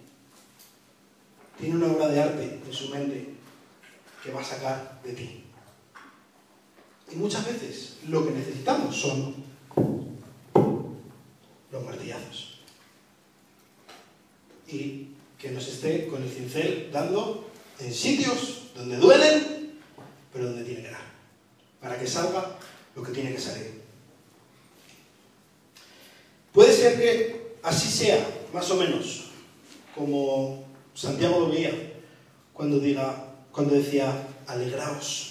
Tiene 1.60 1.76
una 1.76 1.94
obra 1.94 2.08
de 2.08 2.22
arte 2.22 2.60
en 2.66 2.74
su 2.74 2.90
mente 2.90 3.28
que 4.24 4.32
va 4.32 4.42
a 4.42 4.44
sacar 4.44 5.00
de 5.04 5.14
ti. 5.14 5.44
Y 7.12 7.16
muchas 7.16 7.46
veces 7.46 7.98
lo 8.08 8.26
que 8.26 8.34
necesitamos 8.34 8.96
son 8.96 9.36
los 11.72 11.84
martillazos 11.84 12.49
y 14.72 15.08
que 15.38 15.52
nos 15.52 15.68
esté 15.68 16.08
con 16.08 16.22
el 16.22 16.30
cincel 16.30 16.90
dando 16.92 17.50
en 17.80 17.94
sitios 17.94 18.72
donde 18.76 18.98
duelen, 18.98 19.74
pero 20.34 20.46
donde 20.46 20.64
tiene 20.64 20.84
que 20.84 20.92
dar, 20.92 21.06
para 21.82 21.98
que 21.98 22.08
salga 22.08 22.58
lo 22.96 23.04
que 23.04 23.12
tiene 23.12 23.32
que 23.32 23.40
salir. 23.40 23.82
Puede 26.54 26.74
ser 26.74 27.00
que 27.00 27.56
así 27.64 27.90
sea, 27.90 28.26
más 28.54 28.70
o 28.72 28.76
menos, 28.76 29.26
como 29.96 30.64
Santiago 30.94 31.42
lo 31.42 31.50
veía 31.50 31.72
cuando, 32.54 32.80
diga, 32.80 33.34
cuando 33.52 33.76
decía, 33.76 34.28
alegraos 34.48 35.30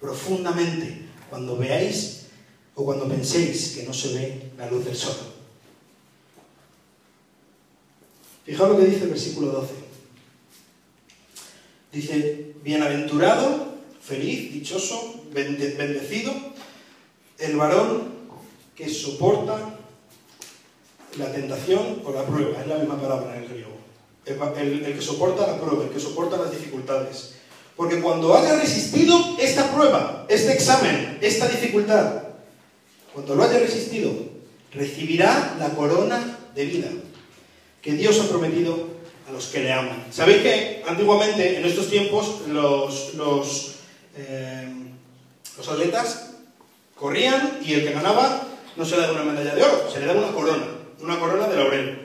profundamente 0.00 1.06
cuando 1.28 1.56
veáis 1.56 2.26
o 2.74 2.84
cuando 2.84 3.06
penséis 3.06 3.76
que 3.76 3.84
no 3.84 3.94
se 3.94 4.14
ve 4.14 4.50
la 4.56 4.68
luz 4.70 4.84
del 4.84 4.96
sol. 4.96 5.29
Fijaos 8.50 8.70
lo 8.70 8.78
que 8.78 8.86
dice 8.86 9.04
el 9.04 9.10
versículo 9.10 9.52
12. 9.52 9.72
Dice, 11.92 12.52
bienaventurado, 12.64 13.76
feliz, 14.02 14.52
dichoso, 14.52 15.22
bendecido, 15.32 16.32
el 17.38 17.56
varón 17.56 18.08
que 18.74 18.88
soporta 18.88 19.76
la 21.16 21.30
tentación 21.30 22.02
o 22.04 22.10
la 22.10 22.26
prueba, 22.26 22.60
es 22.60 22.66
la 22.66 22.78
misma 22.78 23.00
palabra 23.00 23.36
en 23.36 23.44
el 23.44 23.48
griego. 23.50 23.70
El, 24.26 24.84
el, 24.84 24.94
que 24.96 25.00
soporta 25.00 25.46
la 25.46 25.60
prueba, 25.60 25.84
el 25.84 25.90
que 25.90 26.00
soporta 26.00 26.36
las 26.36 26.50
dificultades. 26.50 27.36
Porque 27.76 28.00
cuando 28.00 28.34
haya 28.36 28.58
resistido 28.58 29.36
esta 29.38 29.72
prueba, 29.72 30.26
este 30.28 30.54
examen, 30.54 31.18
esta 31.20 31.46
dificultad, 31.46 32.24
cuando 33.14 33.36
lo 33.36 33.44
haya 33.44 33.60
resistido, 33.60 34.12
recibirá 34.72 35.54
la 35.56 35.68
corona 35.68 36.36
de 36.52 36.64
vida 36.64 36.88
que 37.82 37.92
Dios 37.92 38.20
ha 38.20 38.28
prometido 38.28 38.88
a 39.28 39.32
los 39.32 39.46
que 39.46 39.60
le 39.60 39.72
aman. 39.72 40.06
Sabéis 40.10 40.42
que 40.42 40.82
antiguamente, 40.86 41.58
en 41.58 41.64
estos 41.64 41.88
tiempos, 41.88 42.42
los, 42.48 43.14
los, 43.14 43.74
eh, 44.16 44.68
los 45.56 45.68
atletas 45.68 46.32
corrían 46.94 47.58
y 47.64 47.74
el 47.74 47.84
que 47.84 47.92
ganaba 47.92 48.42
no 48.76 48.84
se 48.84 48.96
le 48.96 49.02
daba 49.02 49.22
una 49.22 49.32
medalla 49.32 49.54
de 49.54 49.62
oro, 49.62 49.90
se 49.92 50.00
le 50.00 50.06
daba 50.06 50.20
una 50.20 50.32
corona, 50.32 50.64
una 51.00 51.18
corona 51.18 51.48
de 51.48 51.56
laurel. 51.56 51.98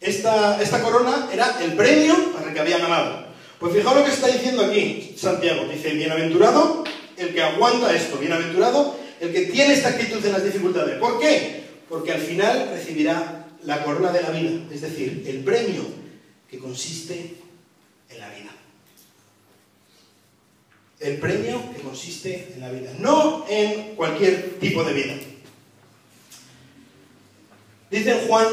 Esta, 0.00 0.60
esta 0.60 0.82
corona 0.82 1.28
era 1.32 1.58
el 1.62 1.74
premio 1.74 2.32
para 2.32 2.48
el 2.48 2.54
que 2.54 2.60
había 2.60 2.78
ganado. 2.78 3.26
Pues 3.60 3.74
fijaos 3.74 3.96
lo 3.96 4.04
que 4.04 4.10
está 4.10 4.26
diciendo 4.26 4.64
aquí 4.64 5.14
Santiago. 5.16 5.64
Dice, 5.72 5.90
bienaventurado 5.90 6.82
el 7.16 7.32
que 7.32 7.42
aguanta 7.42 7.94
esto, 7.94 8.18
bienaventurado 8.18 8.96
el 9.20 9.32
que 9.32 9.42
tiene 9.42 9.74
esta 9.74 9.90
actitud 9.90 10.24
en 10.26 10.32
las 10.32 10.44
dificultades. 10.44 10.98
¿Por 10.98 11.20
qué? 11.20 11.62
Porque 11.88 12.10
al 12.10 12.20
final 12.20 12.70
recibirá 12.74 13.41
la 13.64 13.84
corona 13.84 14.12
de 14.12 14.22
la 14.22 14.30
vida, 14.30 14.50
es 14.72 14.80
decir, 14.80 15.24
el 15.26 15.44
premio 15.44 15.84
que 16.50 16.58
consiste 16.58 17.36
en 18.08 18.18
la 18.18 18.28
vida. 18.30 18.50
El 21.00 21.18
premio 21.18 21.72
que 21.74 21.82
consiste 21.82 22.52
en 22.54 22.60
la 22.60 22.70
vida, 22.70 22.92
no 22.98 23.44
en 23.48 23.96
cualquier 23.96 24.58
tipo 24.60 24.84
de 24.84 24.92
vida. 24.92 25.14
Dice 27.90 28.10
en 28.10 28.28
Juan 28.28 28.46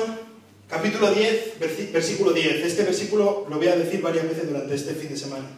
capítulo 0.67 1.13
10, 1.13 1.59
versículo 1.91 2.33
10, 2.33 2.65
este 2.65 2.83
versículo 2.83 3.45
lo 3.49 3.57
voy 3.57 3.67
a 3.67 3.75
decir 3.75 4.01
varias 4.01 4.27
veces 4.27 4.47
durante 4.47 4.75
este 4.75 4.93
fin 4.95 5.09
de 5.09 5.17
semana. 5.17 5.49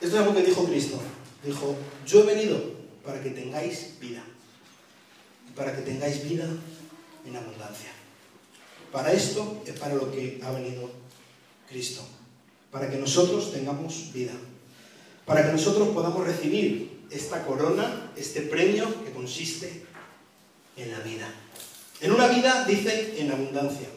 Esto 0.00 0.16
es 0.16 0.22
algo 0.22 0.34
que 0.34 0.42
dijo 0.42 0.66
Cristo. 0.66 1.00
Dijo, 1.44 1.76
yo 2.06 2.22
he 2.22 2.34
venido 2.34 2.60
para 3.04 3.22
que 3.22 3.30
tengáis 3.30 3.94
vida. 4.00 4.22
Para 5.54 5.74
que 5.74 5.82
tengáis 5.82 6.28
vida 6.28 6.48
en 7.26 7.36
abundancia. 7.36 7.90
Para 8.92 9.12
esto 9.12 9.62
es 9.66 9.78
para 9.78 9.94
lo 9.94 10.12
que 10.12 10.40
ha 10.42 10.50
venido 10.52 10.90
Cristo, 11.68 12.02
para 12.70 12.90
que 12.90 12.96
nosotros 12.96 13.52
tengamos 13.52 14.12
vida, 14.12 14.32
para 15.24 15.44
que 15.44 15.52
nosotros 15.52 15.88
podamos 15.88 16.26
recibir 16.26 17.04
esta 17.10 17.44
corona, 17.44 18.12
este 18.16 18.42
premio 18.42 19.04
que 19.04 19.12
consiste 19.12 19.84
en 20.76 20.92
la 20.92 21.00
vida. 21.00 21.28
En 22.00 22.12
una 22.12 22.28
vida, 22.28 22.64
dice, 22.66 23.14
en 23.18 23.30
abundancia. 23.30 23.88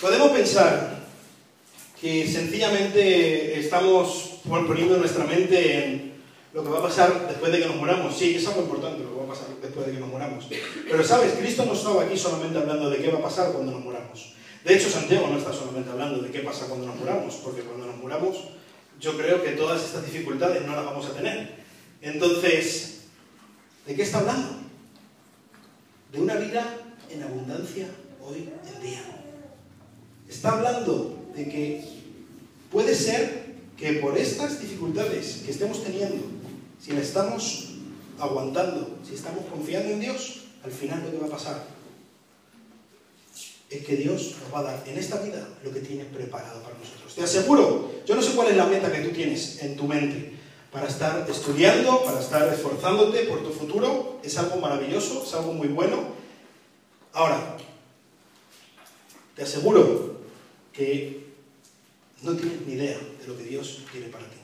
Podemos 0.00 0.30
pensar 0.30 1.06
que 2.00 2.30
sencillamente 2.30 3.58
estamos 3.58 4.40
poniendo 4.44 4.98
nuestra 4.98 5.24
mente 5.24 5.84
en 5.84 6.05
lo 6.56 6.64
que 6.64 6.70
va 6.70 6.78
a 6.78 6.82
pasar 6.82 7.28
después 7.28 7.52
de 7.52 7.58
que 7.58 7.66
nos 7.66 7.76
muramos. 7.76 8.16
Sí, 8.16 8.34
es 8.34 8.46
algo 8.46 8.62
importante 8.62 9.04
lo 9.04 9.10
que 9.10 9.18
va 9.18 9.24
a 9.24 9.28
pasar 9.28 9.48
después 9.60 9.86
de 9.86 9.92
que 9.92 10.00
nos 10.00 10.08
muramos. 10.08 10.48
Pero 10.90 11.04
sabes, 11.04 11.34
Cristo 11.34 11.66
no 11.66 11.74
estaba 11.74 12.04
aquí 12.04 12.16
solamente 12.16 12.56
hablando 12.56 12.88
de 12.88 12.96
qué 12.96 13.10
va 13.10 13.18
a 13.18 13.22
pasar 13.22 13.52
cuando 13.52 13.72
nos 13.72 13.84
muramos. 13.84 14.32
De 14.64 14.74
hecho, 14.74 14.88
Santiago 14.88 15.28
no 15.28 15.36
está 15.36 15.52
solamente 15.52 15.90
hablando 15.90 16.22
de 16.22 16.30
qué 16.30 16.38
pasa 16.38 16.64
cuando 16.66 16.86
nos 16.86 16.96
muramos, 16.96 17.34
porque 17.44 17.60
cuando 17.60 17.86
nos 17.86 17.96
muramos 17.98 18.38
yo 18.98 19.18
creo 19.18 19.44
que 19.44 19.50
todas 19.50 19.84
estas 19.84 20.06
dificultades 20.06 20.64
no 20.64 20.74
las 20.74 20.86
vamos 20.86 21.04
a 21.04 21.12
tener. 21.12 21.56
Entonces, 22.00 23.00
¿de 23.86 23.94
qué 23.94 24.02
está 24.02 24.20
hablando? 24.20 24.48
De 26.10 26.20
una 26.22 26.36
vida 26.36 26.78
en 27.10 27.22
abundancia 27.22 27.86
hoy 28.22 28.48
en 28.74 28.82
día. 28.82 29.02
Está 30.26 30.52
hablando 30.52 31.14
de 31.34 31.44
que 31.44 31.84
puede 32.72 32.94
ser 32.94 33.44
que 33.76 33.92
por 33.94 34.16
estas 34.16 34.58
dificultades 34.62 35.42
que 35.44 35.50
estemos 35.50 35.84
teniendo, 35.84 36.24
si 36.80 36.92
la 36.92 37.00
estamos 37.00 37.68
aguantando, 38.18 38.98
si 39.06 39.14
estamos 39.14 39.44
confiando 39.46 39.92
en 39.92 40.00
Dios, 40.00 40.44
al 40.64 40.70
final 40.70 41.02
lo 41.04 41.10
que 41.10 41.18
va 41.18 41.26
a 41.26 41.30
pasar 41.30 41.76
es 43.68 43.84
que 43.84 43.96
Dios 43.96 44.36
nos 44.42 44.54
va 44.54 44.60
a 44.60 44.72
dar 44.72 44.84
en 44.86 44.96
esta 44.96 45.20
vida 45.20 45.46
lo 45.64 45.72
que 45.72 45.80
tiene 45.80 46.04
preparado 46.04 46.62
para 46.62 46.78
nosotros. 46.78 47.14
Te 47.14 47.24
aseguro, 47.24 47.90
yo 48.06 48.14
no 48.14 48.22
sé 48.22 48.34
cuál 48.34 48.48
es 48.48 48.56
la 48.56 48.66
meta 48.66 48.92
que 48.92 49.00
tú 49.00 49.10
tienes 49.10 49.62
en 49.62 49.76
tu 49.76 49.84
mente 49.84 50.34
para 50.70 50.88
estar 50.88 51.28
estudiando, 51.28 52.04
para 52.04 52.20
estar 52.20 52.52
esforzándote 52.52 53.24
por 53.24 53.42
tu 53.42 53.50
futuro, 53.50 54.20
es 54.22 54.36
algo 54.38 54.56
maravilloso, 54.56 55.24
es 55.24 55.34
algo 55.34 55.52
muy 55.52 55.68
bueno. 55.68 56.04
Ahora, 57.12 57.56
te 59.34 59.42
aseguro 59.42 60.20
que 60.72 61.26
no 62.22 62.36
tienes 62.36 62.60
ni 62.66 62.74
idea 62.74 62.98
de 62.98 63.26
lo 63.26 63.36
que 63.36 63.44
Dios 63.44 63.82
quiere 63.90 64.08
para 64.08 64.26
ti. 64.26 64.36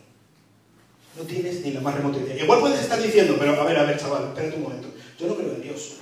No 1.17 1.23
tienes 1.25 1.61
ni 1.61 1.73
la 1.73 1.81
más 1.81 1.95
remota 1.95 2.19
idea. 2.19 2.43
Igual 2.43 2.61
puedes 2.61 2.81
estar 2.81 3.01
diciendo, 3.01 3.37
pero 3.39 3.61
a 3.61 3.65
ver, 3.65 3.79
a 3.79 3.85
ver, 3.85 3.99
chaval, 3.99 4.29
espérate 4.29 4.57
un 4.57 4.63
momento. 4.63 4.89
Yo 5.19 5.27
no 5.27 5.37
creo 5.37 5.53
en 5.55 5.63
Dios. 5.63 5.97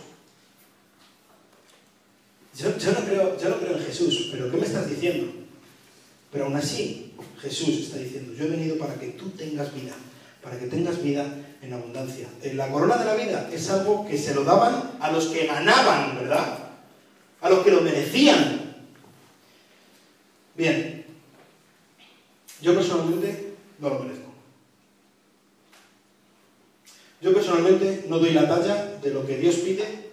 Yo, 2.56 2.68
no 2.68 3.06
creo, 3.06 3.36
no 3.42 3.58
creo 3.58 3.76
en 3.76 3.84
Jesús, 3.84 4.28
pero 4.30 4.50
¿qué 4.50 4.56
me 4.56 4.66
estás 4.66 4.88
diciendo? 4.88 5.32
Pero 6.30 6.44
aún 6.44 6.56
así, 6.56 7.12
Jesús 7.40 7.68
está 7.80 7.98
diciendo, 7.98 8.34
yo 8.34 8.44
he 8.44 8.48
venido 8.48 8.76
para 8.76 8.94
que 8.94 9.08
tú 9.08 9.30
tengas 9.30 9.74
vida, 9.74 9.94
para 10.42 10.58
que 10.58 10.66
tengas 10.66 11.02
vida 11.02 11.26
en 11.62 11.72
abundancia. 11.72 12.28
La 12.54 12.70
corona 12.70 12.96
de 12.96 13.04
la 13.04 13.14
vida 13.14 13.50
es 13.52 13.68
algo 13.70 14.06
que 14.06 14.18
se 14.18 14.34
lo 14.34 14.44
daban 14.44 14.92
a 15.00 15.10
los 15.10 15.28
que 15.28 15.46
ganaban, 15.46 16.16
¿verdad? 16.16 16.58
A 17.40 17.50
los 17.50 17.64
que 17.64 17.70
lo 17.70 17.80
merecían. 17.80 18.76
Bien, 20.54 21.04
yo 22.60 22.74
personalmente 22.74 23.54
no 23.78 23.88
lo 23.88 23.98
merezco. 24.00 24.29
Yo 27.20 27.34
personalmente 27.34 28.06
no 28.08 28.18
doy 28.18 28.30
la 28.30 28.48
talla 28.48 28.96
de 29.02 29.10
lo 29.10 29.26
que 29.26 29.36
Dios 29.36 29.56
pide 29.56 30.10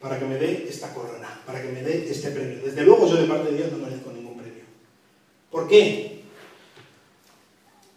para 0.00 0.18
que 0.18 0.24
me 0.24 0.36
dé 0.36 0.66
esta 0.68 0.92
corona, 0.92 1.40
para 1.46 1.62
que 1.62 1.68
me 1.68 1.82
dé 1.82 2.10
este 2.10 2.30
premio. 2.30 2.60
Desde 2.64 2.82
luego 2.82 3.08
yo 3.08 3.16
de 3.16 3.26
parte 3.26 3.50
de 3.50 3.56
Dios 3.58 3.72
no 3.72 3.78
merezco 3.78 4.10
ningún 4.12 4.36
premio. 4.36 4.64
¿Por 5.50 5.68
qué? 5.68 6.22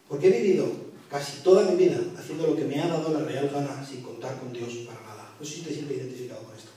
Porque 0.08 0.28
he 0.28 0.42
vivido 0.42 0.68
casi 1.10 1.42
toda 1.44 1.64
mi 1.70 1.76
vida 1.76 2.00
haciendo 2.18 2.48
lo 2.48 2.56
que 2.56 2.66
me 2.66 2.80
ha 2.82 2.88
dado 2.88 3.14
la 3.14 3.26
real 3.26 3.50
gana 3.52 3.86
sin 3.88 4.02
contar 4.02 4.40
con 4.40 4.54
Dios 4.54 4.74
para 4.88 5.02
nada. 5.02 5.34
No 5.40 5.46
sé 5.46 5.56
si 5.56 5.62
te 5.62 5.74
sientes 5.74 5.98
identificado 5.98 6.42
con 6.44 6.56
esto. 6.56 6.70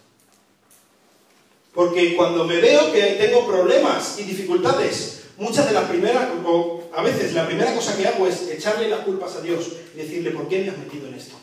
Porque 1.75 2.17
cuando 2.17 2.45
me 2.45 2.61
veo 2.61 2.93
que 2.93 3.03
tengo 3.21 3.47
problemas 3.47 4.19
y 4.19 4.25
dificultades, 4.25 5.22
muchas 5.39 5.67
de 5.67 5.73
las 5.73 5.89
primeras, 5.89 6.29
o 6.45 6.83
a 6.95 7.03
veces 7.03 7.33
la 7.35 7.47
primera 7.47 7.75
cosa 7.75 7.97
que 7.97 8.07
hago 8.07 8.27
es 8.27 8.49
echarle 8.49 8.89
las 8.89 9.01
culpas 9.01 9.37
a 9.37 9.41
Dios 9.41 9.73
y 9.95 9.99
decirle, 9.99 10.31
¿por 10.31 10.49
qué 10.49 10.63
me 10.63 10.71
has 10.71 10.79
metido 10.79 11.09
en 11.09 11.15
esto? 11.15 11.37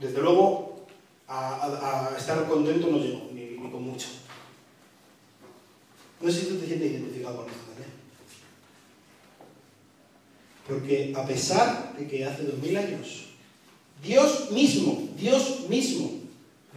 Desde 0.00 0.20
luego, 0.20 0.86
a, 1.28 2.10
estar 2.18 2.46
contento 2.48 2.88
no 2.88 2.98
llego, 2.98 3.28
ni, 3.32 3.56
con 3.70 3.82
mucho. 3.82 4.08
No 6.20 6.30
sé 6.30 6.40
si 6.40 6.46
tú 6.46 6.56
te 6.56 6.66
sientes 6.66 6.90
identificado 6.90 7.36
con 7.36 7.46
esto 7.46 7.60
también. 7.68 7.90
Porque 10.66 11.14
a 11.16 11.24
pesar 11.26 11.96
de 11.96 12.06
que 12.06 12.24
hace 12.24 12.44
dos 12.44 12.58
mil 12.58 12.76
años, 12.76 13.26
Dios 14.02 14.50
mismo, 14.50 15.08
Dios 15.16 15.68
mismo, 15.68 16.10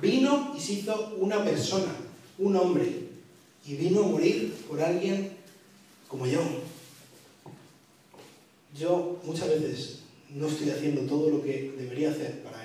vino 0.01 0.53
y 0.55 0.59
se 0.59 0.73
hizo 0.73 1.13
una 1.17 1.43
persona, 1.43 1.95
un 2.37 2.55
hombre, 2.55 3.02
y 3.65 3.75
vino 3.75 4.03
a 4.03 4.07
morir 4.07 4.53
por 4.67 4.81
alguien 4.81 5.31
como 6.07 6.25
yo. 6.25 6.41
Yo 8.77 9.19
muchas 9.23 9.49
veces 9.49 9.99
no 10.29 10.47
estoy 10.47 10.71
haciendo 10.71 11.01
todo 11.03 11.29
lo 11.29 11.43
que 11.43 11.73
debería 11.77 12.11
hacer 12.11 12.41
para 12.43 12.63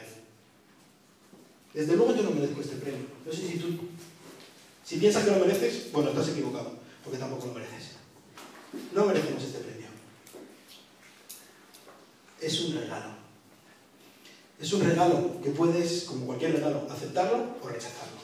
desde 1.78 1.96
luego 1.96 2.12
yo 2.12 2.22
no 2.22 2.30
merezco 2.32 2.60
este 2.60 2.76
premio. 2.76 3.06
No 3.24 3.32
sé 3.32 3.46
si 3.46 3.58
tú, 3.58 3.68
si 4.84 4.96
piensas 4.96 5.24
que 5.24 5.30
lo 5.30 5.38
mereces, 5.38 5.92
bueno, 5.92 6.10
estás 6.10 6.30
equivocado, 6.30 6.72
porque 7.04 7.18
tampoco 7.18 7.46
lo 7.46 7.54
mereces. 7.54 7.92
No 8.92 9.04
merecemos 9.04 9.42
este 9.42 9.58
premio. 9.60 9.86
Es 12.40 12.60
un 12.62 12.74
regalo. 12.74 13.18
Es 14.60 14.72
un 14.72 14.82
regalo 14.82 15.40
que 15.40 15.50
puedes, 15.50 16.02
como 16.02 16.26
cualquier 16.26 16.54
regalo, 16.54 16.84
aceptarlo 16.90 17.56
o 17.62 17.68
rechazarlo. 17.68 18.17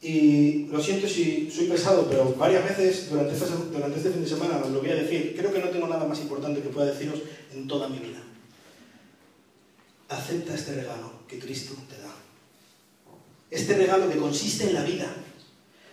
Y 0.00 0.66
lo 0.66 0.80
siento 0.80 1.08
si 1.08 1.50
soy 1.50 1.66
pesado, 1.66 2.06
pero 2.08 2.34
varias 2.34 2.64
veces 2.64 3.10
durante 3.10 3.34
este, 3.34 3.46
durante 3.72 3.96
este 3.96 4.10
fin 4.10 4.22
de 4.22 4.28
semana 4.28 4.58
os 4.64 4.70
lo 4.70 4.80
voy 4.80 4.90
a 4.90 4.94
decir. 4.94 5.34
Creo 5.36 5.52
que 5.52 5.58
no 5.58 5.70
tengo 5.70 5.88
nada 5.88 6.06
más 6.06 6.20
importante 6.20 6.62
que 6.62 6.68
pueda 6.68 6.92
deciros 6.92 7.20
en 7.52 7.66
toda 7.66 7.88
mi 7.88 7.98
vida 7.98 8.22
acepta 10.08 10.54
este 10.54 10.74
regalo 10.74 11.12
que 11.28 11.38
Cristo 11.38 11.74
te 11.88 12.00
da. 12.00 12.14
Este 13.50 13.76
regalo 13.76 14.10
que 14.10 14.18
consiste 14.18 14.64
en 14.64 14.74
la 14.74 14.82
vida, 14.82 15.14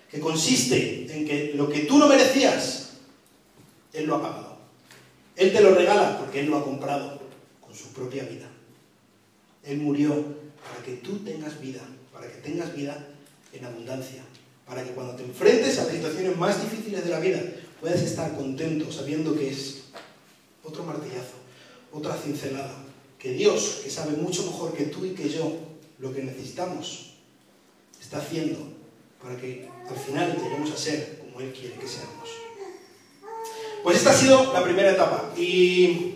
que 0.09 0.19
consiste 0.19 1.07
en 1.13 1.25
que 1.25 1.53
lo 1.55 1.69
que 1.69 1.81
tú 1.81 1.97
no 1.97 2.07
merecías, 2.07 2.97
Él 3.93 4.05
lo 4.05 4.15
ha 4.15 4.21
pagado. 4.21 4.57
Él 5.35 5.51
te 5.51 5.61
lo 5.61 5.75
regala 5.75 6.17
porque 6.19 6.41
Él 6.41 6.47
lo 6.47 6.57
ha 6.57 6.63
comprado 6.63 7.21
con 7.61 7.75
su 7.75 7.89
propia 7.89 8.23
vida. 8.23 8.49
Él 9.63 9.77
murió 9.77 10.13
para 10.63 10.83
que 10.85 10.93
tú 10.97 11.19
tengas 11.19 11.59
vida, 11.59 11.81
para 12.13 12.27
que 12.27 12.37
tengas 12.37 12.73
vida 12.75 13.07
en 13.57 13.65
abundancia, 13.65 14.23
para 14.65 14.83
que 14.83 14.91
cuando 14.91 15.15
te 15.15 15.23
enfrentes 15.23 15.77
a 15.79 15.85
las 15.85 15.93
situaciones 15.93 16.37
más 16.37 16.61
difíciles 16.61 17.03
de 17.03 17.11
la 17.11 17.19
vida 17.19 17.41
puedas 17.79 18.01
estar 18.01 18.35
contento 18.35 18.91
sabiendo 18.91 19.35
que 19.35 19.49
es 19.49 19.83
otro 20.63 20.83
martillazo, 20.83 21.35
otra 21.91 22.15
cincelada, 22.15 22.75
que 23.19 23.33
Dios, 23.33 23.81
que 23.83 23.89
sabe 23.89 24.17
mucho 24.17 24.43
mejor 24.45 24.73
que 24.73 24.85
tú 24.85 25.05
y 25.05 25.11
que 25.11 25.29
yo 25.29 25.51
lo 25.99 26.13
que 26.13 26.23
necesitamos, 26.23 27.13
está 28.01 28.17
haciendo 28.17 28.57
para 29.21 29.37
que 29.37 29.69
al 29.89 29.97
final 29.97 30.37
lleguemos 30.41 30.71
a 30.71 30.77
ser 30.77 31.19
como 31.19 31.41
Él 31.41 31.53
quiere 31.53 31.75
que 31.75 31.87
seamos. 31.87 32.29
Pues 33.83 33.97
esta 33.97 34.11
ha 34.11 34.13
sido 34.13 34.51
la 34.51 34.63
primera 34.63 34.91
etapa 34.91 35.31
y 35.37 36.14